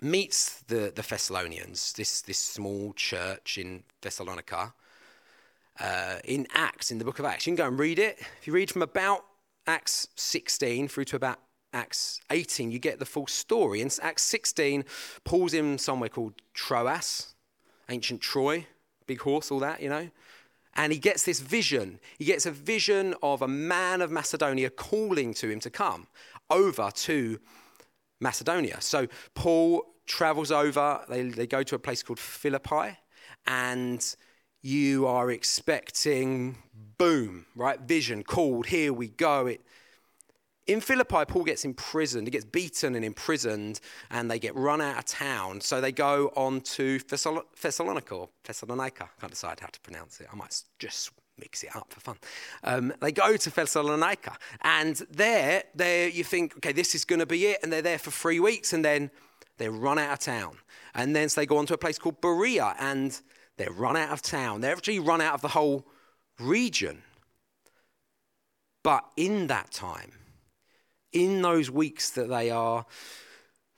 meets 0.00 0.60
the, 0.62 0.92
the 0.94 1.02
Thessalonians, 1.02 1.92
this, 1.92 2.22
this 2.22 2.38
small 2.38 2.92
church 2.94 3.56
in 3.56 3.84
Thessalonica, 4.00 4.74
uh, 5.78 6.16
in 6.24 6.48
Acts, 6.54 6.90
in 6.90 6.98
the 6.98 7.04
book 7.04 7.20
of 7.20 7.24
Acts. 7.24 7.46
You 7.46 7.52
can 7.52 7.64
go 7.64 7.68
and 7.68 7.78
read 7.78 8.00
it. 8.00 8.18
If 8.40 8.46
you 8.46 8.52
read 8.52 8.70
from 8.70 8.82
about 8.82 9.24
Acts 9.66 10.08
16 10.16 10.88
through 10.88 11.04
to 11.06 11.16
about 11.16 11.38
Acts 11.72 12.20
18, 12.30 12.70
you 12.70 12.78
get 12.78 12.98
the 12.98 13.06
full 13.06 13.26
story. 13.26 13.80
In 13.80 13.90
Acts 14.02 14.22
16, 14.22 14.84
Paul's 15.24 15.54
in 15.54 15.78
somewhere 15.78 16.08
called 16.08 16.34
Troas, 16.54 17.34
ancient 17.88 18.20
Troy, 18.20 18.66
big 19.06 19.20
horse, 19.20 19.50
all 19.50 19.60
that, 19.60 19.82
you 19.82 19.88
know. 19.88 20.10
And 20.74 20.92
he 20.92 20.98
gets 20.98 21.24
this 21.24 21.40
vision. 21.40 21.98
He 22.18 22.24
gets 22.24 22.46
a 22.46 22.50
vision 22.50 23.14
of 23.22 23.42
a 23.42 23.48
man 23.48 24.00
of 24.00 24.10
Macedonia 24.10 24.70
calling 24.70 25.34
to 25.34 25.48
him 25.48 25.60
to 25.60 25.70
come 25.70 26.06
over 26.50 26.90
to 26.90 27.38
Macedonia. 28.20 28.80
So 28.80 29.06
Paul 29.34 29.84
travels 30.06 30.50
over, 30.50 31.00
they, 31.08 31.22
they 31.24 31.46
go 31.46 31.62
to 31.62 31.74
a 31.74 31.78
place 31.78 32.02
called 32.02 32.18
Philippi, 32.18 32.98
and 33.46 34.16
you 34.62 35.06
are 35.06 35.30
expecting 35.30 36.56
boom, 36.98 37.46
right? 37.56 37.80
Vision, 37.80 38.22
called, 38.22 38.66
here 38.66 38.92
we 38.92 39.08
go. 39.08 39.46
It, 39.46 39.60
in 40.66 40.80
Philippi, 40.80 41.24
Paul 41.26 41.44
gets 41.44 41.64
imprisoned. 41.64 42.26
He 42.26 42.30
gets 42.30 42.44
beaten 42.44 42.94
and 42.94 43.04
imprisoned, 43.04 43.80
and 44.10 44.30
they 44.30 44.38
get 44.38 44.54
run 44.54 44.80
out 44.80 44.98
of 44.98 45.04
town. 45.04 45.60
So 45.60 45.80
they 45.80 45.92
go 45.92 46.32
on 46.36 46.60
to 46.60 46.98
Thessalonica 47.00 48.14
or 48.14 48.28
Thessalonica. 48.44 49.04
I 49.04 49.20
can't 49.20 49.32
decide 49.32 49.60
how 49.60 49.68
to 49.68 49.80
pronounce 49.80 50.20
it. 50.20 50.28
I 50.32 50.36
might 50.36 50.62
just 50.78 51.10
mix 51.38 51.64
it 51.64 51.74
up 51.74 51.92
for 51.92 52.00
fun. 52.00 52.16
Um, 52.62 52.92
they 53.00 53.10
go 53.10 53.36
to 53.36 53.50
Thessalonica, 53.50 54.36
and 54.60 54.96
there, 55.10 55.64
there 55.74 56.08
you 56.08 56.24
think, 56.24 56.56
okay, 56.58 56.72
this 56.72 56.94
is 56.94 57.04
going 57.04 57.20
to 57.20 57.26
be 57.26 57.46
it, 57.46 57.60
and 57.62 57.72
they're 57.72 57.82
there 57.82 57.98
for 57.98 58.10
three 58.10 58.38
weeks, 58.38 58.72
and 58.72 58.84
then 58.84 59.10
they're 59.58 59.72
run 59.72 59.98
out 59.98 60.12
of 60.12 60.18
town, 60.20 60.58
and 60.94 61.14
then 61.16 61.28
so 61.28 61.40
they 61.40 61.46
go 61.46 61.58
on 61.58 61.66
to 61.66 61.74
a 61.74 61.78
place 61.78 61.98
called 61.98 62.20
Berea, 62.20 62.74
and 62.78 63.20
they're 63.56 63.72
run 63.72 63.96
out 63.96 64.10
of 64.10 64.22
town. 64.22 64.60
They're 64.60 64.76
actually 64.76 64.98
run 64.98 65.20
out 65.20 65.34
of 65.34 65.40
the 65.40 65.48
whole 65.48 65.86
region. 66.38 67.02
But 68.82 69.04
in 69.16 69.46
that 69.48 69.70
time, 69.70 70.12
in 71.12 71.42
those 71.42 71.70
weeks 71.70 72.10
that 72.10 72.28
they 72.28 72.50
are 72.50 72.86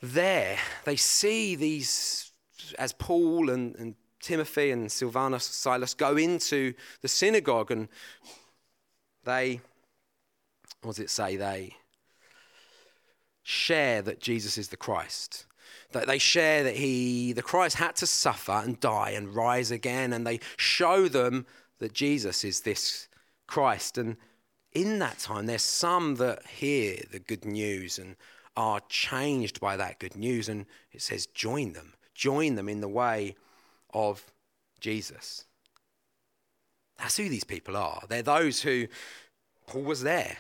there, 0.01 0.59
they 0.85 0.97
see 0.97 1.57
these, 1.57 2.31
as 2.79 2.93
Paul 2.93 3.51
and, 3.51 3.75
and 3.77 3.95
Timothy 4.21 4.71
and 4.71 4.91
Silvanus, 4.91 5.45
Silas 5.45 5.95
go 5.95 6.17
into 6.17 6.75
the 7.03 7.09
synagogue 7.09 7.71
and 7.71 7.89
they, 9.25 9.61
what 10.83 10.97
does 10.97 11.05
it 11.05 11.11
say? 11.11 11.37
They 11.37 11.77
share 13.43 14.03
that 14.03 14.21
Jesus 14.21 14.59
is 14.59 14.69
the 14.69 14.77
Christ. 14.77 15.47
That 15.93 16.07
they 16.07 16.19
share 16.19 16.65
that 16.65 16.77
he, 16.77 17.33
the 17.33 17.43
Christ, 17.43 17.77
had 17.77 17.97
to 17.97 18.07
suffer 18.07 18.53
and 18.53 18.81
die 18.81 19.11
and 19.11 19.35
rise 19.35 19.71
again, 19.71 20.13
and 20.13 20.27
they 20.27 20.41
show 20.57 21.09
them 21.09 21.47
that 21.79 21.93
Jesus 21.93 22.45
is 22.45 22.63
this 22.63 23.09
Christ. 23.47 23.99
And 23.99 24.17
in 24.75 24.99
that 24.99 25.19
time, 25.19 25.47
there's 25.47 25.63
some 25.63 26.17
that 26.17 26.47
hear 26.47 26.97
the 27.11 27.21
good 27.21 27.45
news 27.45 27.99
and 27.99 28.17
are 28.57 28.81
changed 28.89 29.61
by 29.61 29.77
that 29.77 29.99
good 29.99 30.17
news. 30.17 30.49
And 30.49 30.67
it 30.93 31.03
says, 31.03 31.27
join 31.27 31.73
them, 31.73 31.95
join 32.15 32.57
them 32.57 32.69
in 32.69 32.81
the 32.81 32.89
way 32.89 33.37
of 33.93 34.25
Jesus. 34.81 35.45
That's 36.99 37.17
who 37.17 37.29
these 37.29 37.45
people 37.45 37.77
are. 37.77 38.03
They're 38.09 38.23
those 38.23 38.63
who 38.63 38.87
Paul 39.67 39.83
was 39.83 40.03
there. 40.03 40.37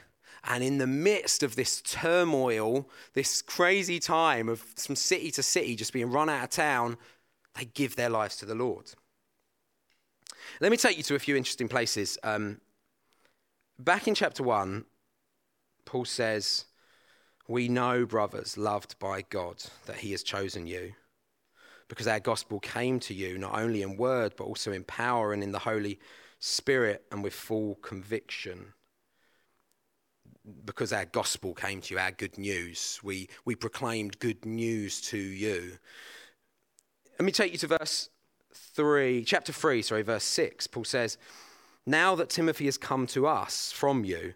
And 0.46 0.62
in 0.62 0.78
the 0.78 0.86
midst 0.86 1.42
of 1.42 1.56
this 1.56 1.80
turmoil, 1.80 2.88
this 3.14 3.40
crazy 3.40 3.98
time 3.98 4.48
of 4.48 4.60
from 4.60 4.94
city 4.94 5.30
to 5.32 5.42
city 5.42 5.74
just 5.74 5.92
being 5.92 6.10
run 6.10 6.28
out 6.28 6.44
of 6.44 6.50
town, 6.50 6.98
they 7.54 7.64
give 7.64 7.96
their 7.96 8.10
lives 8.10 8.36
to 8.36 8.46
the 8.46 8.54
Lord. 8.54 8.92
Let 10.60 10.70
me 10.70 10.76
take 10.76 10.96
you 10.96 11.02
to 11.04 11.14
a 11.14 11.18
few 11.18 11.34
interesting 11.36 11.68
places. 11.68 12.18
Um, 12.22 12.60
back 13.78 14.08
in 14.08 14.14
chapter 14.14 14.42
1, 14.42 14.84
Paul 15.84 16.04
says, 16.04 16.66
We 17.48 17.68
know, 17.68 18.06
brothers, 18.06 18.56
loved 18.56 18.98
by 18.98 19.22
God, 19.22 19.64
that 19.86 19.96
he 19.96 20.12
has 20.12 20.22
chosen 20.22 20.66
you 20.66 20.94
because 21.88 22.06
our 22.06 22.20
gospel 22.20 22.60
came 22.60 22.98
to 23.00 23.14
you 23.14 23.38
not 23.38 23.58
only 23.58 23.82
in 23.82 23.96
word, 23.96 24.34
but 24.36 24.44
also 24.44 24.72
in 24.72 24.84
power 24.84 25.32
and 25.32 25.42
in 25.42 25.52
the 25.52 25.58
Holy 25.58 25.98
Spirit 26.38 27.04
and 27.12 27.22
with 27.22 27.34
full 27.34 27.76
conviction. 27.76 28.72
Because 30.64 30.92
our 30.92 31.04
gospel 31.06 31.54
came 31.54 31.80
to 31.82 31.94
you, 31.94 32.00
our 32.00 32.10
good 32.10 32.36
news, 32.36 33.00
we, 33.02 33.28
we 33.44 33.54
proclaimed 33.54 34.18
good 34.18 34.44
news 34.44 35.00
to 35.02 35.18
you. 35.18 35.78
Let 37.18 37.24
me 37.24 37.32
take 37.32 37.52
you 37.52 37.58
to 37.58 37.78
verse 37.78 38.10
3, 38.52 39.24
chapter 39.24 39.52
3, 39.52 39.82
sorry, 39.82 40.02
verse 40.02 40.24
6. 40.24 40.66
Paul 40.66 40.84
says, 40.84 41.16
Now 41.86 42.14
that 42.14 42.30
Timothy 42.30 42.64
has 42.64 42.78
come 42.78 43.06
to 43.08 43.26
us 43.26 43.70
from 43.70 44.04
you, 44.04 44.34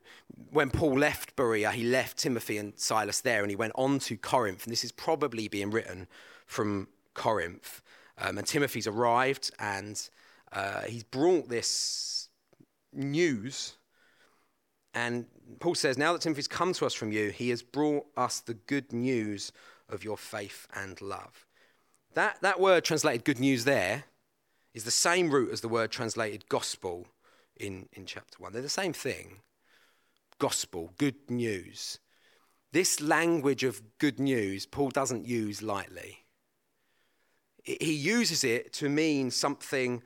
when 0.50 0.71
Paul 0.71 0.99
left 0.99 1.35
Berea, 1.35 1.71
he 1.73 1.83
left 1.83 2.19
Timothy 2.19 2.59
and 2.59 2.78
Silas 2.78 3.23
there 3.23 3.40
and 3.40 3.50
he 3.50 3.57
went 3.57 3.73
on 3.75 3.99
to 4.00 4.17
Corinth. 4.17 4.64
And 4.64 4.73
this 4.73 4.85
is 4.85 4.93
probably 4.93 5.49
being 5.49 5.71
written 5.71 6.09
from 6.47 6.88
Corinth. 7.14 7.83
Um, 8.19 8.37
and 8.37 8.47
Timothy's 8.47 8.87
arrived 8.87 9.50
and 9.59 10.09
uh, 10.52 10.83
he's 10.83 11.05
brought 11.05 11.49
this 11.49 12.28
news. 12.93 13.76
And 14.93 15.26
Paul 15.61 15.75
says, 15.75 15.97
Now 15.97 16.12
that 16.12 16.23
Timothy's 16.23 16.49
come 16.49 16.75
to 16.75 16.85
us 16.85 16.95
from 16.95 17.12
you, 17.12 17.31
he 17.31 17.49
has 17.49 17.62
brought 17.62 18.07
us 18.17 18.40
the 18.40 18.55
good 18.55 18.93
news 18.93 19.52
of 19.88 20.05
your 20.05 20.19
faith 20.19 20.67
and 20.75 21.00
love. 21.00 21.47
That, 22.12 22.38
that 22.43 22.61
word 22.61 22.85
translated 22.85 23.25
good 23.25 23.38
news 23.38 23.64
there 23.64 24.05
is 24.75 24.85
the 24.85 24.90
same 24.90 25.31
root 25.31 25.50
as 25.50 25.62
the 25.62 25.69
word 25.69 25.90
translated 25.90 26.49
gospel 26.49 27.07
in, 27.59 27.88
in 27.93 28.07
chapter 28.07 28.37
1. 28.38 28.53
They're 28.53 28.62
the 28.62 28.69
same 28.69 28.93
thing 28.93 29.41
gospel, 30.38 30.93
good 30.99 31.31
news. 31.31 31.99
This 32.71 33.00
language 33.00 33.65
of 33.65 33.83
good 33.99 34.21
news, 34.21 34.67
Paul 34.67 34.91
doesn't 34.91 35.27
use 35.27 35.62
lightly 35.62 36.25
he 37.69 37.93
uses 37.93 38.45
it 38.45 38.73
to 38.75 38.88
mean 38.88 39.31
something 39.31 40.03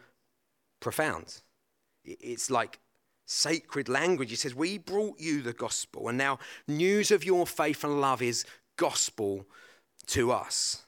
profound. 0.81 1.43
It's 2.05 2.51
like 2.51 2.81
sacred 3.25 3.89
language. 3.89 4.31
He 4.31 4.37
says, 4.37 4.55
We 4.55 4.79
brought 4.79 5.21
you 5.21 5.43
the 5.43 5.53
gospel, 5.53 6.09
and 6.09 6.19
now 6.19 6.41
news 6.67 7.11
of 7.11 7.25
your 7.25 7.47
faith 7.47 7.85
and 7.85 8.01
love 8.01 8.21
is 8.21 8.45
gospel 8.77 9.47
to 10.09 10.33
us. 10.33 10.85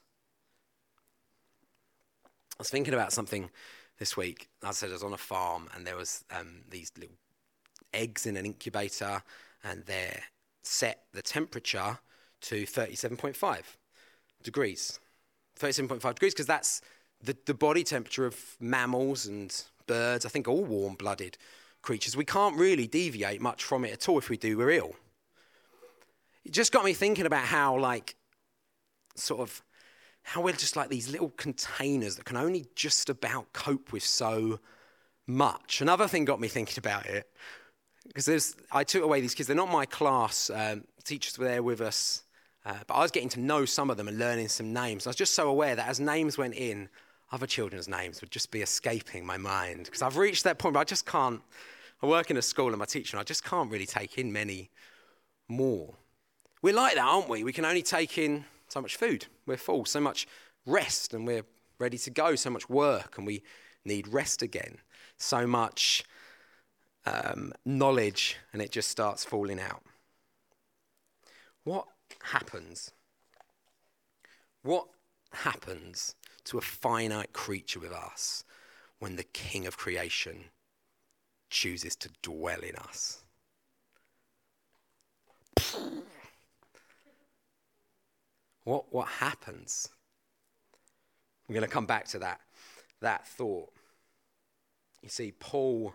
I 2.59 2.59
was 2.59 2.71
thinking 2.71 2.95
about 2.95 3.13
something 3.13 3.51
this 3.99 4.17
week. 4.17 4.49
As 4.63 4.69
I 4.69 4.73
said 4.73 4.91
I 4.91 4.93
was 4.95 5.03
on 5.03 5.13
a 5.13 5.19
farm, 5.19 5.69
and 5.75 5.87
there 5.87 5.97
was 5.97 6.25
um, 6.31 6.63
these 6.69 6.93
little 6.99 7.17
eggs 7.93 8.27
in 8.27 8.37
an 8.37 8.47
incubator, 8.47 9.23
and 9.63 9.85
they're 9.87 10.23
set 10.63 11.05
the 11.13 11.23
temperature 11.23 11.99
to 12.43 12.65
37.5 12.65 13.63
degrees. 14.43 15.01
37.5 15.59 16.15
degrees 16.15 16.35
because 16.35 16.47
that's 16.47 16.81
the, 17.23 17.37
the 17.47 17.55
body 17.55 17.85
temperature 17.85 18.27
of 18.27 18.57
mammals 18.61 19.27
and 19.27 19.65
birds, 19.87 20.27
I 20.27 20.29
think 20.29 20.49
all 20.49 20.65
warm 20.65 20.95
blooded 20.95 21.39
creatures. 21.83 22.17
We 22.17 22.25
can't 22.25 22.57
really 22.57 22.87
deviate 22.87 23.41
much 23.41 23.63
from 23.63 23.85
it 23.85 23.93
at 23.93 24.09
all. 24.09 24.19
If 24.19 24.29
we 24.29 24.37
do, 24.37 24.59
we're 24.59 24.71
ill. 24.71 24.95
It 26.45 26.53
just 26.53 26.73
got 26.73 26.85
me 26.85 26.93
thinking 26.93 27.27
about 27.27 27.45
how, 27.45 27.79
like, 27.79 28.17
sort 29.15 29.41
of, 29.41 29.63
how 30.25 30.41
we're 30.43 30.53
just 30.53 30.77
like 30.77 30.89
these 30.89 31.11
little 31.11 31.31
containers 31.31 32.17
that 32.17 32.25
can 32.25 32.37
only 32.37 32.67
just 32.75 33.09
about 33.09 33.53
cope 33.53 33.93
with 33.93 34.05
so 34.05 34.59
much. 35.27 35.81
Another 35.81 36.09
thing 36.09 36.25
got 36.25 36.41
me 36.41 36.49
thinking 36.49 36.77
about 36.79 37.07
it 37.07 37.31
because 38.09 38.57
I 38.73 38.85
took 38.85 39.03
away 39.03 39.21
these 39.21 39.35
kids. 39.35 39.47
They're 39.47 39.57
not 39.57 39.71
my 39.71 39.87
class. 39.87 40.51
Um, 40.51 40.85
teachers 41.05 41.39
were 41.39 41.47
there 41.47 41.63
with 41.63 41.81
us 41.81 42.25
uh, 42.67 42.75
but 42.87 42.95
I 42.95 43.03
was 43.03 43.11
getting 43.11 43.29
to 43.31 43.41
know 43.41 43.65
some 43.65 43.91
of 43.91 43.97
them 43.97 44.09
and 44.09 44.19
learning 44.19 44.49
some 44.49 44.73
names. 44.73 45.07
I 45.07 45.11
was 45.11 45.17
just 45.17 45.35
so 45.35 45.49
aware 45.49 45.77
that 45.77 45.87
as 45.87 46.01
names 46.01 46.39
went 46.39 46.55
in, 46.55 46.89
other 47.31 47.47
children's 47.47 47.89
names 47.89 48.21
would 48.21 48.31
just 48.31 48.51
be 48.51 48.63
escaping 48.63 49.27
my 49.27 49.37
mind 49.37 49.85
because 49.85 50.03
I've 50.03 50.17
reached 50.17 50.45
that 50.45 50.59
point 50.59 50.75
where 50.75 50.81
I 50.81 50.85
just 50.85 51.05
can't. 51.05 51.43
I 52.03 52.07
work 52.07 52.31
in 52.31 52.37
a 52.37 52.43
school 52.43 52.69
and 52.69 52.79
my 52.79 52.85
teacher, 52.85 53.17
and 53.17 53.21
I 53.21 53.25
just 53.25 53.45
can't 53.45 53.71
really 53.71 53.87
take 53.87 54.19
in 54.19 54.33
many 54.33 54.71
more. 55.49 55.95
We're 56.63 56.75
like 56.75 56.95
that, 56.95 57.05
aren't 57.05 57.29
we? 57.29 57.45
We 57.45 57.53
can 57.53 57.65
only 57.65 57.83
take 57.83 58.19
in 58.19 58.45
so 58.75 58.83
much 58.83 58.97
food. 58.97 59.27
We're 59.47 59.57
full, 59.57 59.85
so 59.85 60.01
much 60.01 60.27
rest, 60.67 61.15
and 61.15 61.25
we're 61.25 61.47
ready 61.79 61.97
to 61.99 62.11
go, 62.11 62.35
so 62.35 62.51
much 62.51 62.69
work, 62.69 63.17
and 63.17 63.27
we 63.27 63.45
need 63.85 64.09
rest 64.09 64.43
again. 64.43 64.79
So 65.17 65.47
much 65.47 66.03
um, 67.07 67.53
knowledge, 67.65 68.37
and 68.53 68.61
it 68.61 68.73
just 68.73 68.91
starts 68.91 69.25
falling 69.25 69.61
out. 69.61 69.83
What 71.63 71.87
happens? 72.21 72.91
What 74.63 74.89
happens 75.33 76.17
to 76.47 76.59
a 76.59 76.61
finite 76.61 77.33
creature 77.33 77.79
with 77.79 77.93
us 77.93 78.45
when 78.99 79.15
the 79.15 79.25
King 79.25 79.67
of 79.69 79.77
creation 79.77 80.47
chooses 81.49 81.95
to 81.97 82.11
dwell 82.23 82.61
in 82.61 82.75
us? 82.75 83.23
What, 88.65 88.93
what 88.93 89.09
happens? 89.09 89.89
I'm 91.49 91.55
going 91.55 91.67
to 91.67 91.73
come 91.73 91.87
back 91.87 92.07
to 92.09 92.19
that, 92.21 92.41
that 93.01 93.27
thought. 93.27 93.71
You 95.03 95.09
see, 95.11 95.33
Paul, 95.39 95.95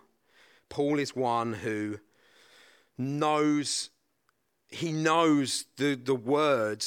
Paul 0.70 1.00
is 1.00 1.16
one 1.16 1.54
who 1.54 2.00
knows 2.98 3.90
he 4.72 4.92
knows 4.92 5.66
the, 5.78 5.96
the 5.96 6.14
word, 6.14 6.86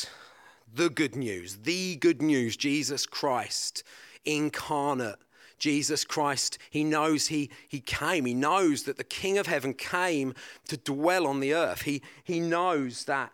the 0.73 0.89
good 0.89 1.17
news, 1.17 1.57
the 1.65 1.97
good 1.97 2.23
news, 2.23 2.57
Jesus 2.57 3.07
Christ 3.07 3.83
incarnate. 4.25 5.17
Jesus 5.59 6.05
Christ, 6.05 6.59
he 6.71 6.83
knows 6.83 7.29
he, 7.29 7.51
he 7.69 7.81
came. 7.81 8.25
He 8.25 8.35
knows 8.35 8.83
that 8.85 8.97
the 8.97 9.05
King 9.05 9.39
of 9.39 9.47
heaven 9.47 9.75
came 9.75 10.35
to 10.67 10.77
dwell 10.77 11.27
on 11.27 11.39
the 11.39 11.55
earth. 11.55 11.83
He, 11.83 12.03
he 12.25 12.41
knows 12.41 13.05
that 13.05 13.33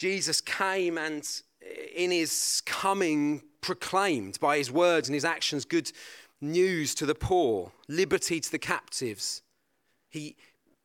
Jesus 0.00 0.40
came 0.40 0.96
and 0.96 1.28
eh, 1.62 1.66
in 1.94 2.10
his 2.10 2.62
coming 2.64 3.42
proclaimed 3.60 4.40
by 4.40 4.56
his 4.56 4.72
words 4.72 5.08
and 5.08 5.14
his 5.14 5.26
actions 5.26 5.66
good 5.66 5.92
news 6.40 6.94
to 6.94 7.04
the 7.04 7.14
poor, 7.14 7.72
liberty 7.86 8.40
to 8.40 8.50
the 8.50 8.58
captives. 8.58 9.42
He, 10.08 10.36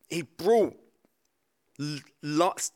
he 0.10 0.24
brought 0.24 0.76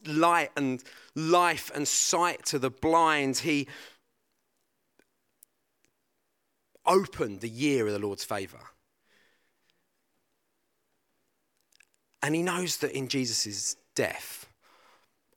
light 0.05 0.51
and 0.55 0.81
life 1.13 1.72
and 1.75 1.86
sight 1.86 2.46
to 2.46 2.58
the 2.58 2.69
blind. 2.69 3.39
He 3.39 3.67
opened 6.86 7.41
the 7.41 7.50
year 7.50 7.86
of 7.86 7.91
the 7.91 8.00
Lord's 8.00 8.24
favor. 8.24 8.62
And 12.24 12.34
he 12.34 12.43
knows 12.43 12.77
that 12.77 12.93
in 12.93 13.10
Jesus' 13.10 13.75
death 13.93 14.38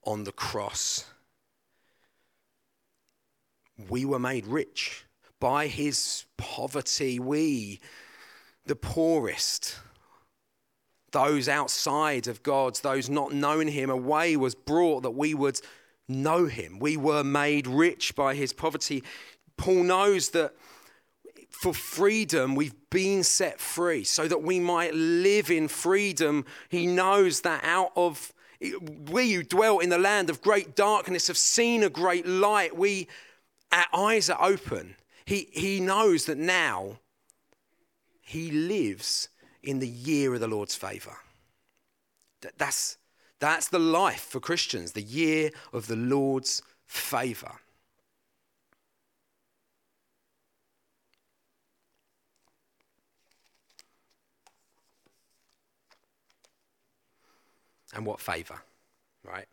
on 0.04 0.24
the 0.24 0.32
cross, 0.32 1.04
we 3.88 4.04
were 4.04 4.18
made 4.18 4.46
rich 4.46 5.04
by 5.40 5.66
his 5.66 6.24
poverty. 6.36 7.18
We, 7.18 7.80
the 8.66 8.76
poorest, 8.76 9.78
those 11.12 11.48
outside 11.48 12.26
of 12.26 12.42
God's, 12.42 12.80
those 12.80 13.08
not 13.08 13.32
knowing 13.32 13.68
him, 13.68 13.90
a 13.90 13.96
way 13.96 14.36
was 14.36 14.54
brought 14.54 15.02
that 15.02 15.10
we 15.12 15.34
would 15.34 15.60
know 16.08 16.46
him. 16.46 16.78
We 16.78 16.96
were 16.96 17.24
made 17.24 17.66
rich 17.66 18.14
by 18.14 18.34
his 18.34 18.52
poverty. 18.52 19.02
Paul 19.56 19.84
knows 19.84 20.30
that 20.30 20.54
for 21.50 21.74
freedom 21.74 22.54
we've 22.54 22.74
been 22.90 23.22
set 23.22 23.60
free 23.60 24.04
so 24.04 24.26
that 24.26 24.42
we 24.42 24.58
might 24.58 24.94
live 24.94 25.50
in 25.50 25.68
freedom. 25.68 26.44
He 26.68 26.86
knows 26.86 27.42
that 27.42 27.62
out 27.62 27.92
of 27.94 28.32
we 29.10 29.32
who 29.32 29.42
dwell 29.42 29.78
in 29.80 29.88
the 29.88 29.98
land 29.98 30.30
of 30.30 30.42
great 30.42 30.76
darkness 30.76 31.26
have 31.26 31.36
seen 31.36 31.82
a 31.82 31.90
great 31.90 32.26
light. 32.26 32.76
We, 32.76 33.08
our 33.72 33.86
eyes 33.92 34.30
are 34.30 34.42
open. 34.42 34.96
He, 35.24 35.48
he 35.52 35.80
knows 35.80 36.26
that 36.26 36.38
now 36.38 36.98
he 38.20 38.50
lives 38.50 39.28
in 39.62 39.78
the 39.78 39.88
year 39.88 40.34
of 40.34 40.40
the 40.40 40.48
Lord's 40.48 40.74
favor. 40.74 41.16
That's, 42.58 42.96
that's 43.38 43.68
the 43.68 43.78
life 43.78 44.22
for 44.22 44.40
Christians, 44.40 44.92
the 44.92 45.02
year 45.02 45.50
of 45.72 45.86
the 45.86 45.96
Lord's 45.96 46.62
favor. 46.86 47.52
And 57.92 58.06
what 58.06 58.20
favor, 58.20 58.62
right? 59.24 59.46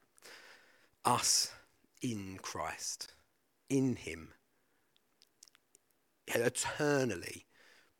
Us 1.05 1.51
in 2.01 2.39
Christ, 2.41 3.13
in 3.69 3.95
Him, 3.95 4.29
eternally 6.27 7.45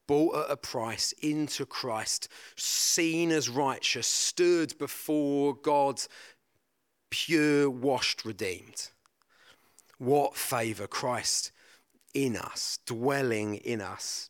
bought 0.08 0.46
at 0.46 0.52
a 0.52 0.58
price 0.58 1.12
into 1.22 1.66
Christ, 1.66 2.30
seen 2.56 3.32
as 3.32 3.48
righteous, 3.50 4.08
stood 4.08 4.78
before 4.78 5.54
God, 5.54 6.02
pure, 7.12 7.70
washed, 7.70 8.26
redeemed. 8.26 8.90
What 10.00 10.36
favour 10.36 10.88
Christ 10.88 11.52
in 12.14 12.36
us, 12.36 12.80
dwelling 12.86 13.56
in 13.56 13.82
us. 13.82 14.30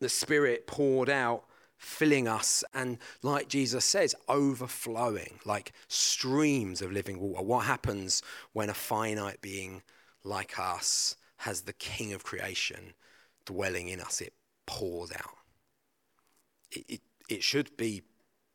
The 0.00 0.08
Spirit 0.08 0.66
poured 0.66 1.10
out, 1.10 1.44
filling 1.84 2.26
us, 2.26 2.64
and 2.72 2.98
like 3.22 3.48
Jesus 3.48 3.84
says, 3.84 4.14
overflowing 4.28 5.38
like 5.44 5.72
streams 5.88 6.82
of 6.82 6.90
living 6.90 7.20
water. 7.20 7.44
What 7.44 7.66
happens 7.66 8.22
when 8.52 8.70
a 8.70 8.74
finite 8.74 9.40
being 9.40 9.82
like 10.24 10.58
us 10.58 11.16
has 11.38 11.62
the 11.62 11.72
King 11.74 12.12
of 12.12 12.24
creation 12.24 12.94
dwelling 13.44 13.88
in 13.88 14.00
us? 14.00 14.20
It 14.20 14.32
pours 14.66 15.12
out. 15.12 15.36
It, 16.72 16.84
it, 16.88 17.00
it 17.28 17.42
should 17.42 17.76
be 17.76 18.02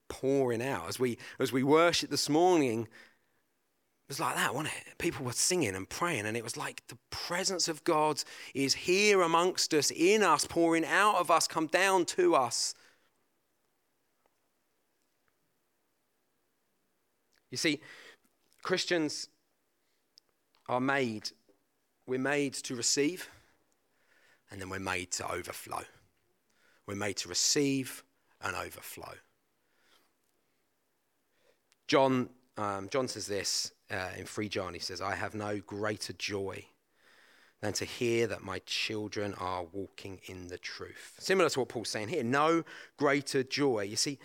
pouring 0.08 0.62
out. 0.62 0.90
As 0.90 1.00
we, 1.00 1.18
as 1.40 1.54
we 1.54 1.64
worship 1.64 2.10
this 2.10 2.30
morning, 2.30 2.82
it 2.82 4.10
was 4.10 4.20
like 4.20 4.36
that, 4.36 4.56
wasn't 4.56 4.74
it? 4.76 4.98
People 4.98 5.24
were 5.24 5.34
singing 5.34 5.76
and 5.76 5.88
praying, 5.88 6.26
and 6.26 6.36
it 6.36 6.44
was 6.44 6.58
like 6.58 6.82
the 6.88 6.98
presence 7.12 7.68
of 7.68 7.84
God 7.84 8.24
is 8.56 8.74
here 8.74 9.22
amongst 9.22 9.72
us, 9.76 9.92
in 9.92 10.24
us, 10.24 10.46
pouring 10.46 10.84
out 10.84 11.18
of 11.18 11.30
us, 11.30 11.48
come 11.48 11.68
down 11.68 12.06
to 12.06 12.34
us. 12.34 12.74
You 17.52 17.58
see, 17.58 17.82
Christians 18.62 19.28
are 20.68 20.80
made, 20.80 21.32
we're 22.06 22.20
made 22.20 22.54
to 22.54 22.76
receive, 22.76 23.30
and 24.52 24.62
then 24.62 24.70
we're 24.70 24.80
made 24.80 25.12
to 25.14 25.32
overflow. 25.32 25.84
We're 26.86 26.96
made 26.96 27.18
to 27.18 27.30
receive 27.30 28.04
and 28.42 28.56
overflow. 28.56 29.14
John, 31.88 32.30
um, 32.58 32.88
John 32.90 33.08
says 33.08 33.28
this 33.28 33.72
uh, 33.92 34.10
in 34.18 34.26
3 34.26 34.50
John. 34.50 34.74
He 34.74 34.80
says, 34.80 35.02
I 35.02 35.16
have 35.16 35.34
no 35.34 35.60
greater 35.60 36.14
joy 36.14 36.66
than 37.62 37.74
to 37.74 37.86
hear 37.86 38.28
that 38.28 38.44
my 38.44 38.60
children 38.66 39.34
are 39.36 39.66
walking 39.72 40.20
in 40.28 40.48
the 40.48 40.58
truth. 40.58 41.16
Similar 41.20 41.50
to 41.50 41.60
what 41.60 41.70
Paul's 41.70 41.90
saying 41.90 42.08
here, 42.08 42.24
no 42.24 42.64
greater 42.98 43.44
joy. 43.44 43.82
You 43.82 43.98
see, 43.98 44.20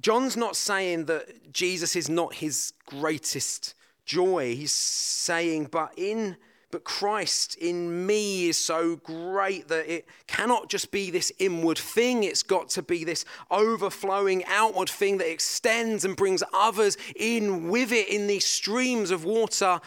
John's 0.00 0.36
not 0.36 0.56
saying 0.56 1.06
that 1.06 1.52
Jesus 1.52 1.96
is 1.96 2.08
not 2.08 2.34
his 2.34 2.72
greatest 2.86 3.74
joy. 4.04 4.54
He's 4.54 4.72
saying, 4.72 5.68
but 5.70 5.92
in 5.96 6.36
but 6.70 6.84
Christ 6.84 7.54
in 7.56 8.06
me 8.06 8.48
is 8.48 8.58
so 8.58 8.96
great 8.96 9.68
that 9.68 9.90
it 9.90 10.06
cannot 10.26 10.68
just 10.68 10.90
be 10.90 11.10
this 11.10 11.32
inward 11.38 11.78
thing. 11.78 12.24
It's 12.24 12.42
got 12.42 12.68
to 12.70 12.82
be 12.82 13.04
this 13.04 13.24
overflowing 13.50 14.44
outward 14.44 14.90
thing 14.90 15.16
that 15.18 15.30
extends 15.30 16.04
and 16.04 16.14
brings 16.14 16.42
others 16.52 16.98
in 17.16 17.68
with 17.70 17.90
it 17.90 18.08
in 18.08 18.26
these 18.26 18.44
streams 18.44 19.10
of 19.10 19.24
water. 19.24 19.80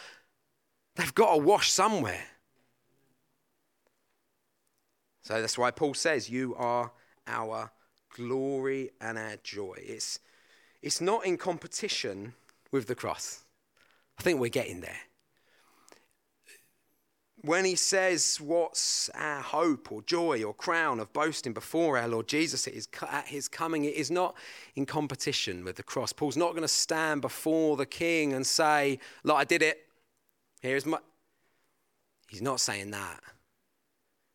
They've 0.95 1.13
got 1.13 1.35
to 1.35 1.37
wash 1.37 1.71
somewhere. 1.71 2.23
So 5.21 5.39
that's 5.39 5.57
why 5.57 5.69
Paul 5.69 5.93
says, 5.93 6.31
You 6.31 6.55
are 6.55 6.91
our 7.27 7.71
glory 8.15 8.91
and 8.99 9.17
our 9.17 9.37
joy. 9.43 9.75
It's, 9.77 10.19
it's 10.81 11.01
not 11.01 11.25
in 11.25 11.37
competition 11.37 12.33
with 12.71 12.87
the 12.87 12.95
cross. 12.95 13.43
I 14.19 14.23
think 14.23 14.39
we're 14.39 14.49
getting 14.49 14.81
there 14.81 14.99
when 17.43 17.65
he 17.65 17.75
says, 17.75 18.39
What's 18.39 19.09
our 19.15 19.41
hope 19.41 19.91
or 19.91 20.01
joy 20.03 20.43
or 20.43 20.53
crown 20.53 20.99
of 20.99 21.11
boasting 21.13 21.53
before 21.53 21.97
our 21.97 22.07
Lord 22.07 22.27
Jesus 22.27 22.67
at 22.67 23.27
his 23.27 23.47
coming, 23.47 23.85
it 23.85 23.95
is 23.95 24.11
not 24.11 24.35
in 24.75 24.85
competition 24.85 25.63
with 25.63 25.75
the 25.75 25.83
cross. 25.83 26.13
Paul's 26.13 26.37
not 26.37 26.51
going 26.51 26.61
to 26.61 26.67
stand 26.67 27.21
before 27.21 27.77
the 27.77 27.85
king 27.85 28.33
and 28.33 28.45
say, 28.45 28.99
Look, 29.23 29.37
I 29.37 29.43
did 29.43 29.61
it. 29.61 29.79
Here's 30.61 30.85
my. 30.85 30.99
He's 32.29 32.41
not 32.41 32.59
saying 32.59 32.91
that. 32.91 33.19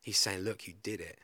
He's 0.00 0.18
saying, 0.18 0.40
Look, 0.40 0.66
you 0.66 0.74
did 0.82 1.00
it. 1.00 1.18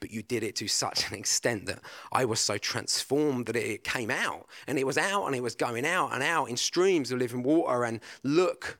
But 0.00 0.10
you 0.10 0.22
did 0.22 0.42
it 0.42 0.54
to 0.56 0.68
such 0.68 1.10
an 1.10 1.18
extent 1.18 1.66
that 1.66 1.80
I 2.12 2.24
was 2.24 2.40
so 2.40 2.56
transformed 2.58 3.46
that 3.46 3.56
it 3.56 3.84
came 3.84 4.10
out. 4.10 4.46
And 4.66 4.78
it 4.78 4.86
was 4.86 4.98
out 4.98 5.26
and 5.26 5.34
it 5.34 5.42
was 5.42 5.54
going 5.54 5.84
out 5.84 6.12
and 6.12 6.22
out 6.22 6.48
in 6.48 6.56
streams 6.56 7.10
of 7.10 7.18
living 7.18 7.42
water. 7.42 7.84
And 7.84 8.00
look 8.22 8.78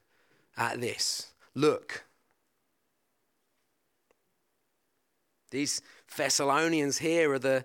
at 0.57 0.81
this. 0.81 1.33
Look 1.55 2.05
These 5.51 5.81
Thessalonians 6.15 6.99
here 6.99 7.33
are 7.33 7.39
the 7.39 7.65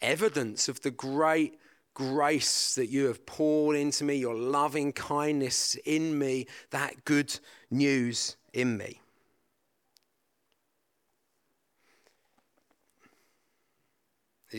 evidence 0.00 0.68
of 0.68 0.80
the 0.82 0.90
great 0.90 1.58
grace 1.94 2.74
that 2.76 2.88
you 2.88 3.06
have 3.06 3.26
poured 3.26 3.76
into 3.76 4.04
me, 4.04 4.14
your 4.14 4.34
loving 4.34 4.92
kindness 4.92 5.76
in 5.84 6.18
me, 6.18 6.46
that 6.70 7.04
good 7.04 7.38
news 7.70 8.36
in 8.52 8.76
me. 8.76 9.01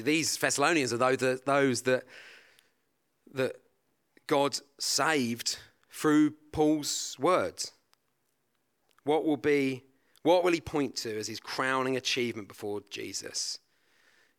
These 0.01 0.37
Thessalonians 0.37 0.93
are 0.93 0.97
those 0.97 1.81
that, 1.83 2.03
that 3.33 3.55
God 4.27 4.59
saved 4.79 5.59
through 5.91 6.31
Paul's 6.51 7.15
words. 7.19 7.71
What 9.03 9.25
will 9.25 9.37
be 9.37 9.83
what 10.23 10.45
will 10.45 10.53
he 10.53 10.61
point 10.61 10.95
to 10.97 11.17
as 11.19 11.27
his 11.27 11.41
crowning 11.41 11.97
achievement 11.97 12.47
before 12.47 12.81
Jesus? 12.89 13.59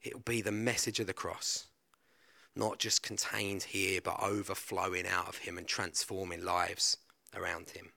It 0.02 0.14
will 0.14 0.22
be 0.22 0.40
the 0.40 0.50
message 0.50 0.98
of 0.98 1.06
the 1.06 1.12
cross, 1.12 1.66
not 2.56 2.78
just 2.78 3.02
contained 3.02 3.64
here, 3.64 4.00
but 4.02 4.22
overflowing 4.22 5.06
out 5.06 5.28
of 5.28 5.38
him 5.38 5.58
and 5.58 5.66
transforming 5.66 6.42
lives 6.42 6.96
around 7.36 7.70
him. 7.70 7.92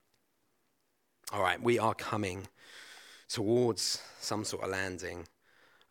All 1.31 1.41
right, 1.41 1.61
we 1.61 1.79
are 1.79 1.93
coming 1.93 2.47
towards 3.29 4.01
some 4.19 4.43
sort 4.43 4.63
of 4.63 4.69
landing, 4.69 5.27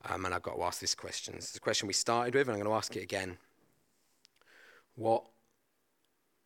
um, 0.05 0.25
and 0.25 0.35
I've 0.35 0.43
got 0.43 0.57
to 0.57 0.63
ask 0.63 0.81
this 0.81 0.95
question. 0.95 1.35
This 1.35 1.47
is 1.47 1.53
the 1.53 1.61
question 1.61 1.87
we 1.87 1.95
started 1.95 2.35
with, 2.35 2.49
and 2.49 2.57
I'm 2.57 2.63
going 2.63 2.71
to 2.71 2.77
ask 2.77 2.95
it 2.97 3.03
again. 3.03 3.39
What? 4.95 5.25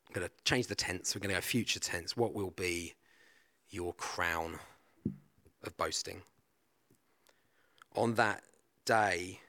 I'm 0.09 0.15
going 0.15 0.27
to 0.27 0.33
change 0.45 0.67
the 0.67 0.75
tense. 0.75 1.15
We're 1.15 1.21
going 1.21 1.35
to 1.35 1.37
go 1.37 1.41
future 1.41 1.81
tense. 1.81 2.17
What 2.17 2.35
will 2.35 2.51
be 2.51 2.95
your 3.71 3.93
crown? 3.95 4.59
of 5.65 5.77
boasting. 5.77 6.23
On 7.97 8.15
that 8.15 8.43
day, 8.85 9.41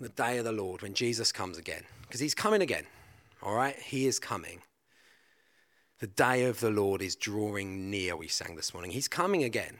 the 0.00 0.08
day 0.08 0.38
of 0.38 0.44
the 0.44 0.52
Lord, 0.52 0.82
when 0.82 0.94
Jesus 0.94 1.32
comes 1.32 1.58
again, 1.58 1.82
because 2.02 2.20
he's 2.20 2.34
coming 2.34 2.62
again, 2.62 2.84
all 3.42 3.54
right? 3.54 3.76
He 3.76 4.06
is 4.06 4.18
coming. 4.18 4.60
The 6.00 6.06
day 6.06 6.44
of 6.44 6.60
the 6.60 6.70
Lord 6.70 7.00
is 7.00 7.16
drawing 7.16 7.90
near, 7.90 8.16
we 8.16 8.28
sang 8.28 8.56
this 8.56 8.74
morning. 8.74 8.90
He's 8.90 9.08
coming 9.08 9.42
again. 9.42 9.78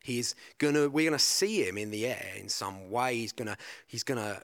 He's 0.00 0.34
gonna, 0.58 0.88
we're 0.88 1.10
gonna 1.10 1.18
see 1.18 1.66
him 1.66 1.76
in 1.76 1.90
the 1.90 2.06
air 2.06 2.32
in 2.36 2.48
some 2.48 2.90
way. 2.90 3.16
He's 3.16 3.32
gonna, 3.32 3.56
he's 3.86 4.04
gonna, 4.04 4.40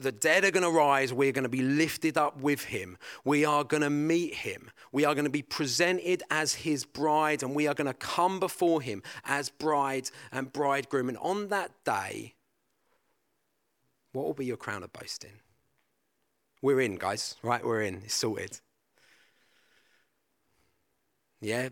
the 0.00 0.12
dead 0.12 0.44
are 0.44 0.50
gonna 0.50 0.70
rise. 0.70 1.12
We're 1.12 1.32
gonna 1.32 1.48
be 1.48 1.62
lifted 1.62 2.16
up 2.16 2.40
with 2.40 2.64
him. 2.64 2.96
We 3.24 3.44
are 3.44 3.64
gonna 3.64 3.90
meet 3.90 4.34
him. 4.34 4.70
We 4.92 5.04
are 5.04 5.14
gonna 5.14 5.30
be 5.30 5.42
presented 5.42 6.22
as 6.30 6.54
his 6.54 6.84
bride, 6.84 7.42
and 7.42 7.54
we 7.54 7.66
are 7.66 7.74
gonna 7.74 7.94
come 7.94 8.40
before 8.40 8.80
him 8.80 9.02
as 9.24 9.50
bride 9.50 10.10
and 10.32 10.52
bridegroom. 10.52 11.08
And 11.08 11.18
on 11.18 11.48
that 11.48 11.72
day, 11.84 12.34
what 14.12 14.24
will 14.24 14.34
be 14.34 14.46
your 14.46 14.56
crown 14.56 14.84
of 14.84 14.92
boasting? 14.92 15.40
We're 16.62 16.80
in, 16.80 16.96
guys, 16.96 17.34
right? 17.42 17.64
We're 17.64 17.82
in. 17.82 17.96
It's 18.04 18.14
sorted. 18.14 18.60
Yeah, 21.40 21.68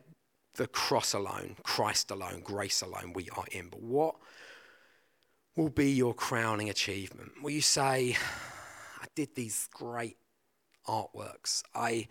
the 0.55 0.67
cross 0.67 1.15
alone, 1.15 1.57
Christ 1.63 2.11
alone, 2.11 2.41
grace 2.45 2.83
alone, 2.83 3.13
we 3.15 3.29
are 3.37 3.45
in. 3.53 3.69
But 3.69 3.83
what 3.83 4.17
will 5.57 5.71
be 5.71 5.91
your 5.91 6.15
crowning 6.15 6.69
achievement? 6.69 7.33
Will 7.43 7.51
you 7.51 7.61
say, 7.61 8.17
I 9.01 9.07
did 9.15 9.35
these 9.35 9.69
great 9.73 10.17
artworks. 10.87 11.63
I 11.75 12.09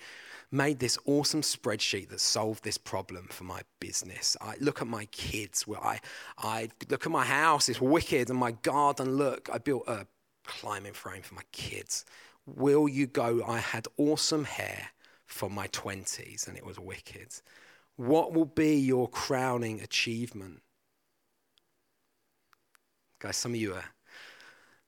made 0.49 0.79
this 0.79 0.97
awesome 1.05 1.41
spreadsheet 1.41 2.09
that 2.09 2.19
solved 2.19 2.63
this 2.63 2.77
problem 2.77 3.27
for 3.29 3.43
my 3.43 3.61
business. 3.79 4.35
I 4.41 4.55
look 4.59 4.81
at 4.81 4.87
my 4.87 5.05
kids, 5.05 5.67
where 5.67 5.83
I, 5.83 5.99
I 6.37 6.69
look 6.89 7.05
at 7.05 7.11
my 7.11 7.25
house, 7.25 7.69
it's 7.69 7.81
wicked, 7.81 8.29
and 8.29 8.39
my 8.39 8.51
garden, 8.51 9.17
look, 9.17 9.49
I 9.51 9.57
built 9.57 9.83
a 9.87 10.07
climbing 10.45 10.93
frame 10.93 11.21
for 11.21 11.35
my 11.35 11.43
kids. 11.51 12.05
Will 12.45 12.89
you 12.89 13.07
go, 13.07 13.43
I 13.47 13.59
had 13.59 13.87
awesome 13.97 14.45
hair 14.45 14.89
for 15.25 15.49
my 15.49 15.67
20s 15.69 16.47
and 16.47 16.57
it 16.57 16.65
was 16.65 16.79
wicked. 16.79 17.29
What 17.95 18.33
will 18.33 18.45
be 18.45 18.75
your 18.75 19.07
crowning 19.07 19.81
achievement? 19.81 20.61
Guys, 23.19 23.37
some 23.37 23.51
of 23.53 23.59
you 23.59 23.75
are, 23.75 23.85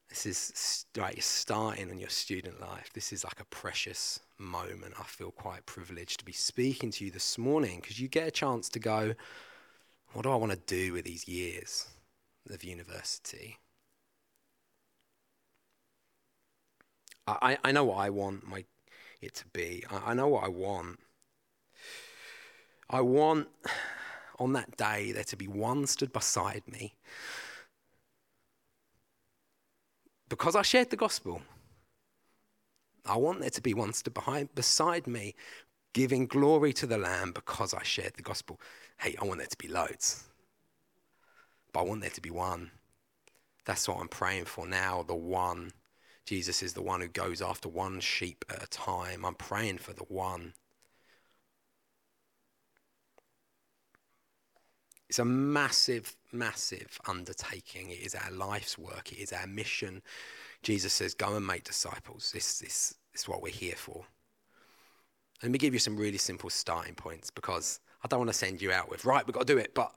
this 0.09 0.25
is 0.25 0.85
right, 0.97 1.15
you're 1.15 1.21
starting 1.21 1.91
on 1.91 1.99
your 1.99 2.09
student 2.09 2.59
life. 2.59 2.89
This 2.93 3.13
is 3.13 3.23
like 3.23 3.39
a 3.39 3.45
precious 3.45 4.19
moment. 4.39 4.95
I 4.99 5.03
feel 5.03 5.31
quite 5.31 5.65
privileged 5.65 6.19
to 6.19 6.25
be 6.25 6.31
speaking 6.31 6.91
to 6.91 7.05
you 7.05 7.11
this 7.11 7.37
morning 7.37 7.79
because 7.79 7.99
you 7.99 8.07
get 8.07 8.27
a 8.27 8.31
chance 8.31 8.69
to 8.69 8.79
go, 8.79 9.13
what 10.13 10.23
do 10.23 10.31
I 10.31 10.35
want 10.35 10.51
to 10.51 10.57
do 10.65 10.93
with 10.93 11.05
these 11.05 11.27
years 11.27 11.87
of 12.49 12.63
university? 12.63 13.57
I, 17.25 17.57
I 17.63 17.71
know 17.71 17.85
what 17.85 17.97
I 17.97 18.09
want 18.09 18.47
my, 18.47 18.65
it 19.21 19.33
to 19.35 19.47
be. 19.47 19.83
I, 19.89 20.11
I 20.11 20.13
know 20.13 20.27
what 20.27 20.43
I 20.43 20.49
want. 20.49 20.99
I 22.93 23.01
want 23.01 23.47
on 24.37 24.53
that 24.53 24.77
day 24.77 25.11
there 25.13 25.23
to 25.23 25.35
be 25.35 25.47
one 25.47 25.87
stood 25.87 26.13
beside 26.13 26.61
me 26.71 26.93
because 30.29 30.55
I 30.55 30.61
shared 30.61 30.91
the 30.91 30.95
gospel. 30.95 31.41
I 33.03 33.17
want 33.17 33.39
there 33.41 33.49
to 33.49 33.61
be 33.61 33.73
one 33.73 33.93
stood 33.93 34.13
behind 34.13 34.53
beside 34.53 35.07
me 35.07 35.33
giving 35.95 36.27
glory 36.27 36.71
to 36.73 36.85
the 36.85 36.99
Lamb 36.99 37.31
because 37.31 37.73
I 37.73 37.81
shared 37.81 38.13
the 38.13 38.21
gospel. 38.21 38.61
Hey, 38.99 39.15
I 39.19 39.25
want 39.25 39.39
there 39.39 39.47
to 39.47 39.57
be 39.57 39.67
loads. 39.67 40.25
But 41.73 41.79
I 41.79 41.83
want 41.83 42.01
there 42.01 42.11
to 42.11 42.21
be 42.21 42.29
one. 42.29 42.69
That's 43.65 43.87
what 43.87 43.97
I'm 44.01 44.07
praying 44.07 44.45
for 44.45 44.67
now, 44.67 45.01
the 45.01 45.15
one. 45.15 45.71
Jesus 46.27 46.61
is 46.61 46.73
the 46.73 46.83
one 46.83 47.01
who 47.01 47.07
goes 47.07 47.41
after 47.41 47.69
one 47.69 48.01
sheep 48.01 48.45
at 48.51 48.61
a 48.61 48.67
time. 48.67 49.25
I'm 49.25 49.33
praying 49.33 49.79
for 49.79 49.93
the 49.93 50.03
one. 50.03 50.53
It's 55.13 55.19
a 55.19 55.25
massive, 55.25 56.15
massive 56.31 56.99
undertaking. 57.07 57.91
It 57.91 57.99
is 58.03 58.15
our 58.15 58.31
life's 58.31 58.79
work, 58.79 59.11
it 59.11 59.19
is 59.19 59.31
our 59.31 59.45
mission. 59.45 60.01
Jesus 60.63 60.91
says, 60.91 61.13
Go 61.13 61.35
and 61.35 61.45
make 61.45 61.65
disciples. 61.65 62.31
This, 62.33 62.57
this, 62.57 62.95
this 63.11 63.21
is 63.21 63.27
what 63.27 63.43
we're 63.43 63.53
here 63.53 63.75
for. 63.75 64.07
Let 65.43 65.51
me 65.51 65.59
give 65.59 65.71
you 65.71 65.79
some 65.79 65.97
really 65.97 66.17
simple 66.17 66.49
starting 66.49 66.95
points 66.95 67.29
because 67.29 67.79
I 68.03 68.07
don't 68.07 68.21
want 68.21 68.31
to 68.31 68.35
send 68.35 68.59
you 68.59 68.71
out 68.71 68.89
with, 68.89 69.05
right, 69.05 69.23
we've 69.27 69.35
got 69.35 69.45
to 69.45 69.53
do 69.53 69.59
it, 69.59 69.75
but 69.75 69.91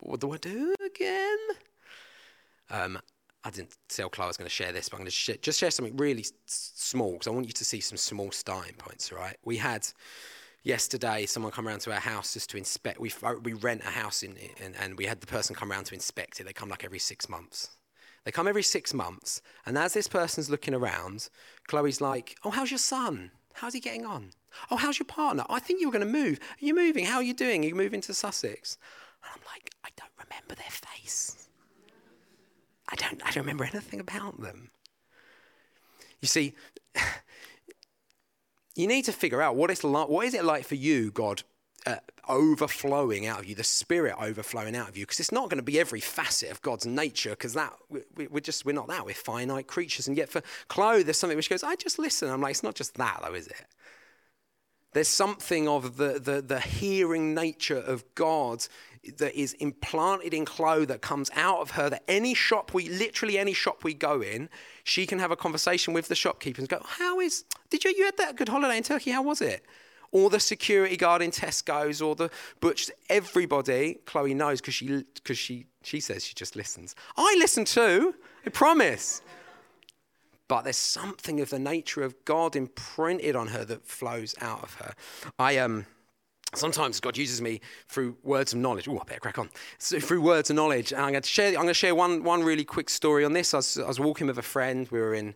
what 0.00 0.18
do 0.18 0.32
I 0.32 0.38
do 0.38 0.74
again? 0.84 1.38
Um, 2.70 2.98
I 3.44 3.50
didn't 3.50 3.76
tell 3.88 4.08
Chloe 4.08 4.24
I 4.24 4.26
was 4.26 4.36
going 4.36 4.46
to 4.46 4.52
share 4.52 4.72
this, 4.72 4.88
but 4.88 4.96
I'm 4.96 5.02
going 5.02 5.12
to 5.12 5.38
just 5.38 5.60
share 5.60 5.70
something 5.70 5.96
really 5.96 6.22
s- 6.22 6.32
small 6.48 7.12
because 7.12 7.28
I 7.28 7.30
want 7.30 7.46
you 7.46 7.52
to 7.52 7.64
see 7.64 7.78
some 7.78 7.98
small 7.98 8.32
starting 8.32 8.74
points, 8.74 9.12
right? 9.12 9.36
We 9.44 9.58
had 9.58 9.86
yesterday 10.64 11.26
someone 11.26 11.52
come 11.52 11.68
around 11.68 11.80
to 11.80 11.92
our 11.92 12.00
house 12.00 12.32
just 12.32 12.50
to 12.50 12.56
inspect 12.56 12.98
we, 12.98 13.12
uh, 13.22 13.34
we 13.42 13.52
rent 13.52 13.82
a 13.84 13.90
house 13.90 14.22
in 14.22 14.36
and, 14.62 14.74
and 14.80 14.98
we 14.98 15.04
had 15.04 15.20
the 15.20 15.26
person 15.26 15.54
come 15.54 15.70
around 15.70 15.84
to 15.84 15.94
inspect 15.94 16.40
it. 16.40 16.44
They 16.44 16.52
come 16.52 16.70
like 16.70 16.84
every 16.84 16.98
six 16.98 17.28
months. 17.28 17.76
They 18.24 18.32
come 18.32 18.48
every 18.48 18.62
six 18.62 18.94
months 18.94 19.42
and 19.66 19.76
as 19.78 19.92
this 19.92 20.08
person's 20.08 20.50
looking 20.50 20.74
around 20.74 21.28
chloe's 21.68 22.00
like 22.00 22.36
oh 22.44 22.50
how's 22.50 22.70
your 22.70 22.78
son? 22.78 23.30
How's 23.52 23.74
he 23.74 23.80
getting 23.80 24.06
on? 24.06 24.30
Oh 24.70 24.76
how's 24.76 24.98
your 24.98 25.06
partner? 25.06 25.44
I 25.48 25.60
think 25.60 25.80
you 25.80 25.88
were 25.88 25.92
going 25.92 26.06
to 26.06 26.10
move. 26.10 26.40
Are 26.40 26.64
you 26.64 26.74
moving? 26.74 27.04
How 27.04 27.16
are 27.16 27.22
you 27.22 27.34
doing? 27.34 27.62
Are 27.64 27.68
you 27.68 27.74
moving 27.74 28.00
to 28.00 28.14
sussex? 28.14 28.78
And 29.22 29.30
i'm 29.34 29.42
like 29.52 29.70
i 29.84 29.90
don't 29.96 30.12
remember 30.18 30.54
their 30.54 30.70
face. 31.04 31.48
I 32.88 32.96
don't 32.96 33.22
i 33.22 33.30
don't 33.30 33.44
remember 33.44 33.64
anything 33.64 34.00
about 34.00 34.40
them. 34.40 34.70
You 36.22 36.28
see 36.28 36.54
you 38.74 38.86
need 38.86 39.04
to 39.04 39.12
figure 39.12 39.40
out 39.40 39.56
what 39.56 39.70
it's 39.70 39.84
like. 39.84 40.08
What 40.08 40.26
is 40.26 40.34
it 40.34 40.44
like 40.44 40.64
for 40.64 40.74
you, 40.74 41.10
God, 41.10 41.42
uh, 41.86 41.96
overflowing 42.28 43.26
out 43.26 43.40
of 43.40 43.46
you, 43.46 43.54
the 43.54 43.64
Spirit 43.64 44.14
overflowing 44.20 44.74
out 44.74 44.88
of 44.88 44.96
you? 44.96 45.04
Because 45.04 45.20
it's 45.20 45.32
not 45.32 45.48
going 45.48 45.58
to 45.58 45.62
be 45.62 45.78
every 45.78 46.00
facet 46.00 46.50
of 46.50 46.60
God's 46.62 46.86
nature. 46.86 47.30
Because 47.30 47.54
that 47.54 47.72
we, 47.88 48.26
we're 48.26 48.40
just 48.40 48.64
we're 48.64 48.72
not 48.72 48.88
that. 48.88 49.06
We're 49.06 49.14
finite 49.14 49.66
creatures. 49.66 50.08
And 50.08 50.16
yet 50.16 50.28
for 50.28 50.42
Chloe, 50.68 51.02
there's 51.02 51.18
something 51.18 51.36
which 51.36 51.50
goes, 51.50 51.62
I 51.62 51.76
just 51.76 51.98
listen. 51.98 52.30
I'm 52.30 52.40
like, 52.40 52.52
it's 52.52 52.62
not 52.62 52.74
just 52.74 52.94
that, 52.94 53.20
though, 53.22 53.34
is 53.34 53.46
it? 53.46 53.66
There's 54.92 55.08
something 55.08 55.68
of 55.68 55.96
the, 55.96 56.20
the, 56.20 56.40
the 56.40 56.60
hearing 56.60 57.34
nature 57.34 57.78
of 57.78 58.04
God 58.14 58.66
that 59.18 59.34
is 59.34 59.54
implanted 59.54 60.34
in 60.34 60.44
Chloe 60.44 60.84
that 60.86 61.00
comes 61.00 61.30
out 61.34 61.60
of 61.60 61.72
her 61.72 61.90
that 61.90 62.02
any 62.08 62.34
shop 62.34 62.74
we, 62.74 62.88
literally 62.88 63.38
any 63.38 63.52
shop 63.52 63.84
we 63.84 63.94
go 63.94 64.20
in, 64.20 64.48
she 64.82 65.06
can 65.06 65.18
have 65.18 65.30
a 65.30 65.36
conversation 65.36 65.94
with 65.94 66.08
the 66.08 66.14
shopkeeper 66.14 66.60
and 66.60 66.68
go, 66.68 66.80
how 66.84 67.20
is, 67.20 67.44
did 67.70 67.84
you, 67.84 67.94
you 67.96 68.04
had 68.04 68.16
that 68.16 68.36
good 68.36 68.48
holiday 68.48 68.76
in 68.76 68.82
Turkey, 68.82 69.10
how 69.10 69.22
was 69.22 69.40
it? 69.40 69.64
Or 70.12 70.30
the 70.30 70.40
security 70.40 70.96
guard 70.96 71.22
in 71.22 71.30
Tesco's 71.30 72.00
or 72.00 72.14
the 72.14 72.30
butcher, 72.60 72.92
everybody, 73.08 73.98
Chloe 74.06 74.34
knows 74.34 74.60
because 74.60 74.74
she, 74.74 75.04
cause 75.24 75.38
she, 75.38 75.66
she 75.82 76.00
says 76.00 76.24
she 76.24 76.34
just 76.34 76.56
listens. 76.56 76.94
I 77.16 77.36
listen 77.38 77.64
too, 77.64 78.14
I 78.46 78.50
promise 78.50 79.22
but 80.48 80.62
there's 80.62 80.76
something 80.76 81.40
of 81.40 81.50
the 81.50 81.58
nature 81.58 82.02
of 82.02 82.22
God 82.24 82.54
imprinted 82.54 83.34
on 83.34 83.48
her 83.48 83.64
that 83.64 83.86
flows 83.86 84.34
out 84.40 84.62
of 84.62 84.74
her. 84.74 84.94
I 85.38 85.58
um 85.58 85.86
sometimes 86.56 87.00
God 87.00 87.16
uses 87.16 87.40
me 87.40 87.60
through 87.88 88.16
words 88.22 88.52
of 88.52 88.58
knowledge. 88.58 88.88
Oh, 88.88 88.98
I 88.98 89.04
better 89.04 89.20
crack 89.20 89.38
on. 89.38 89.50
So 89.78 89.98
through 90.00 90.20
words 90.20 90.50
of 90.50 90.56
knowledge, 90.56 90.92
and 90.92 91.00
I'm 91.02 91.12
going 91.12 91.22
to 91.22 91.28
share. 91.28 91.48
I'm 91.48 91.54
going 91.54 91.68
to 91.68 91.74
share 91.74 91.94
one 91.94 92.22
one 92.22 92.42
really 92.42 92.64
quick 92.64 92.88
story 92.90 93.24
on 93.24 93.32
this. 93.32 93.54
I 93.54 93.58
was, 93.58 93.78
I 93.78 93.86
was 93.86 94.00
walking 94.00 94.26
with 94.26 94.38
a 94.38 94.42
friend. 94.42 94.88
We 94.90 95.00
were 95.00 95.14
in 95.14 95.34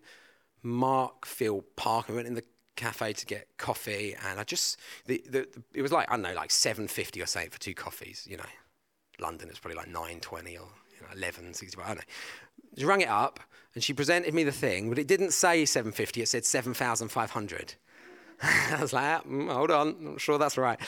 Markfield 0.64 1.64
Park. 1.76 2.08
We 2.08 2.14
went 2.14 2.26
in 2.26 2.34
the 2.34 2.44
cafe 2.76 3.12
to 3.12 3.26
get 3.26 3.48
coffee, 3.56 4.16
and 4.28 4.38
I 4.38 4.44
just 4.44 4.78
the, 5.06 5.22
the, 5.26 5.48
the 5.52 5.62
it 5.74 5.82
was 5.82 5.92
like 5.92 6.10
I 6.10 6.14
don't 6.14 6.22
know, 6.22 6.34
like 6.34 6.50
seven 6.50 6.88
fifty 6.88 7.22
or 7.22 7.26
something 7.26 7.50
for 7.50 7.60
two 7.60 7.74
coffees. 7.74 8.26
You 8.28 8.36
know, 8.36 8.44
London 9.20 9.50
is 9.50 9.58
probably 9.58 9.76
like 9.76 9.88
nine 9.88 10.20
twenty 10.20 10.56
or 10.56 10.68
you 10.94 11.02
know, 11.02 11.08
eleven 11.14 11.54
sixty. 11.54 11.80
I 11.80 11.88
don't 11.88 11.96
know. 11.96 12.02
She 12.76 12.84
rang 12.84 13.00
it 13.00 13.08
up 13.08 13.40
and 13.74 13.84
she 13.84 13.92
presented 13.92 14.34
me 14.34 14.44
the 14.44 14.52
thing, 14.52 14.88
but 14.88 14.98
it 14.98 15.06
didn't 15.06 15.32
say 15.32 15.64
750, 15.64 16.22
it 16.22 16.28
said 16.28 16.44
7,500. 16.44 17.74
I 18.42 18.78
was 18.80 18.92
like, 18.92 19.24
mm, 19.24 19.52
hold 19.52 19.70
on, 19.70 19.88
I'm 19.88 20.04
not 20.12 20.20
sure 20.20 20.38
that's 20.38 20.58
right. 20.58 20.78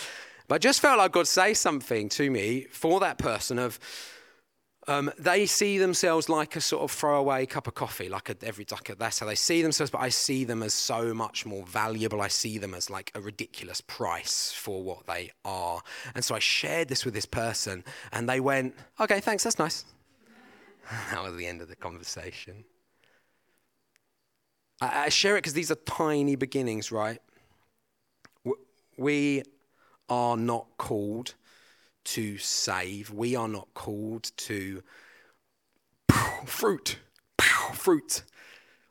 But 0.49 0.57
I 0.57 0.59
just 0.59 0.81
felt 0.81 0.99
like 0.99 1.13
God 1.13 1.29
say 1.29 1.55
something 1.55 2.09
to 2.11 2.31
me 2.31 2.67
for 2.71 3.01
that 3.01 3.19
person 3.19 3.59
of, 3.59 3.79
um, 4.89 5.13
they 5.19 5.47
see 5.47 5.79
themselves 5.79 6.29
like 6.29 6.57
a 6.57 6.61
sort 6.61 6.83
of 6.83 6.91
throwaway 6.91 7.47
cup 7.47 7.69
of 7.69 7.75
coffee, 7.75 8.09
like 8.09 8.31
a, 8.31 8.37
every 8.43 8.67
like 8.71 8.99
that's 8.99 9.21
how 9.21 9.27
they 9.27 9.35
see 9.35 9.63
themselves. 9.63 9.91
But 9.91 10.01
I 10.01 10.09
see 10.09 10.45
them 10.45 10.63
as 10.63 10.75
so 10.75 11.15
much 11.15 11.47
more 11.47 11.65
valuable. 11.65 12.21
I 12.21 12.29
see 12.29 12.59
them 12.59 12.75
as 12.75 12.91
like 12.91 13.13
a 13.15 13.21
ridiculous 13.21 13.81
price 13.81 14.53
for 14.53 14.83
what 14.83 15.07
they 15.07 15.31
are. 15.45 15.83
And 16.15 16.25
so 16.25 16.35
I 16.35 16.41
shared 16.41 16.89
this 16.89 17.05
with 17.05 17.15
this 17.15 17.27
person, 17.27 17.85
and 18.11 18.29
they 18.29 18.41
went, 18.41 18.75
"Okay, 18.99 19.21
thanks, 19.21 19.45
that's 19.45 19.59
nice." 19.59 19.85
that 21.13 21.23
was 21.23 21.37
the 21.37 21.47
end 21.47 21.61
of 21.61 21.69
the 21.69 21.77
conversation. 21.77 22.65
I, 24.81 25.05
I 25.05 25.09
share 25.11 25.37
it 25.37 25.43
because 25.43 25.53
these 25.55 25.71
are 25.71 25.77
tiny 25.77 26.37
beginnings, 26.37 26.91
right? 26.91 27.21
We 29.01 29.45
are 30.11 30.37
not 30.37 30.67
called 30.77 31.33
to 32.05 32.37
save. 32.37 33.09
We 33.09 33.35
are 33.35 33.49
not 33.49 33.69
called 33.73 34.31
to 34.37 34.83
fruit, 36.45 36.99
fruit. 37.73 38.25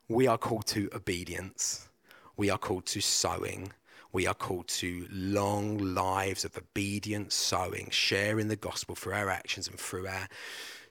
We 0.08 0.26
are 0.26 0.40
called 0.40 0.66
to 0.68 0.90
obedience. 0.96 1.90
We 2.38 2.50
are 2.50 2.58
called 2.58 2.88
to 2.88 3.02
sowing. 3.02 3.72
We 4.12 4.26
are 4.26 4.34
called 4.34 4.68
to 4.80 5.06
long 5.12 5.78
lives 5.78 6.44
of 6.44 6.58
obedience, 6.58 7.36
sowing, 7.36 7.90
sharing 7.92 8.48
the 8.48 8.56
gospel 8.56 8.96
through 8.96 9.14
our 9.14 9.30
actions 9.30 9.68
and 9.68 9.78
through 9.78 10.08
our 10.08 10.28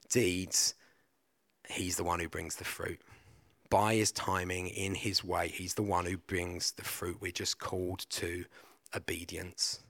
deeds. 0.08 0.76
He's 1.68 1.96
the 1.96 2.04
one 2.04 2.20
who 2.20 2.28
brings 2.28 2.54
the 2.54 2.64
fruit. 2.64 3.00
By 3.68 3.96
his 3.96 4.12
timing, 4.12 4.68
in 4.68 4.94
his 4.94 5.24
way, 5.24 5.48
he's 5.48 5.74
the 5.74 5.82
one 5.82 6.06
who 6.06 6.18
brings 6.18 6.70
the 6.70 6.84
fruit. 6.84 7.16
We're 7.20 7.32
just 7.32 7.58
called 7.58 8.06
to 8.10 8.44
obedience. 8.94 9.80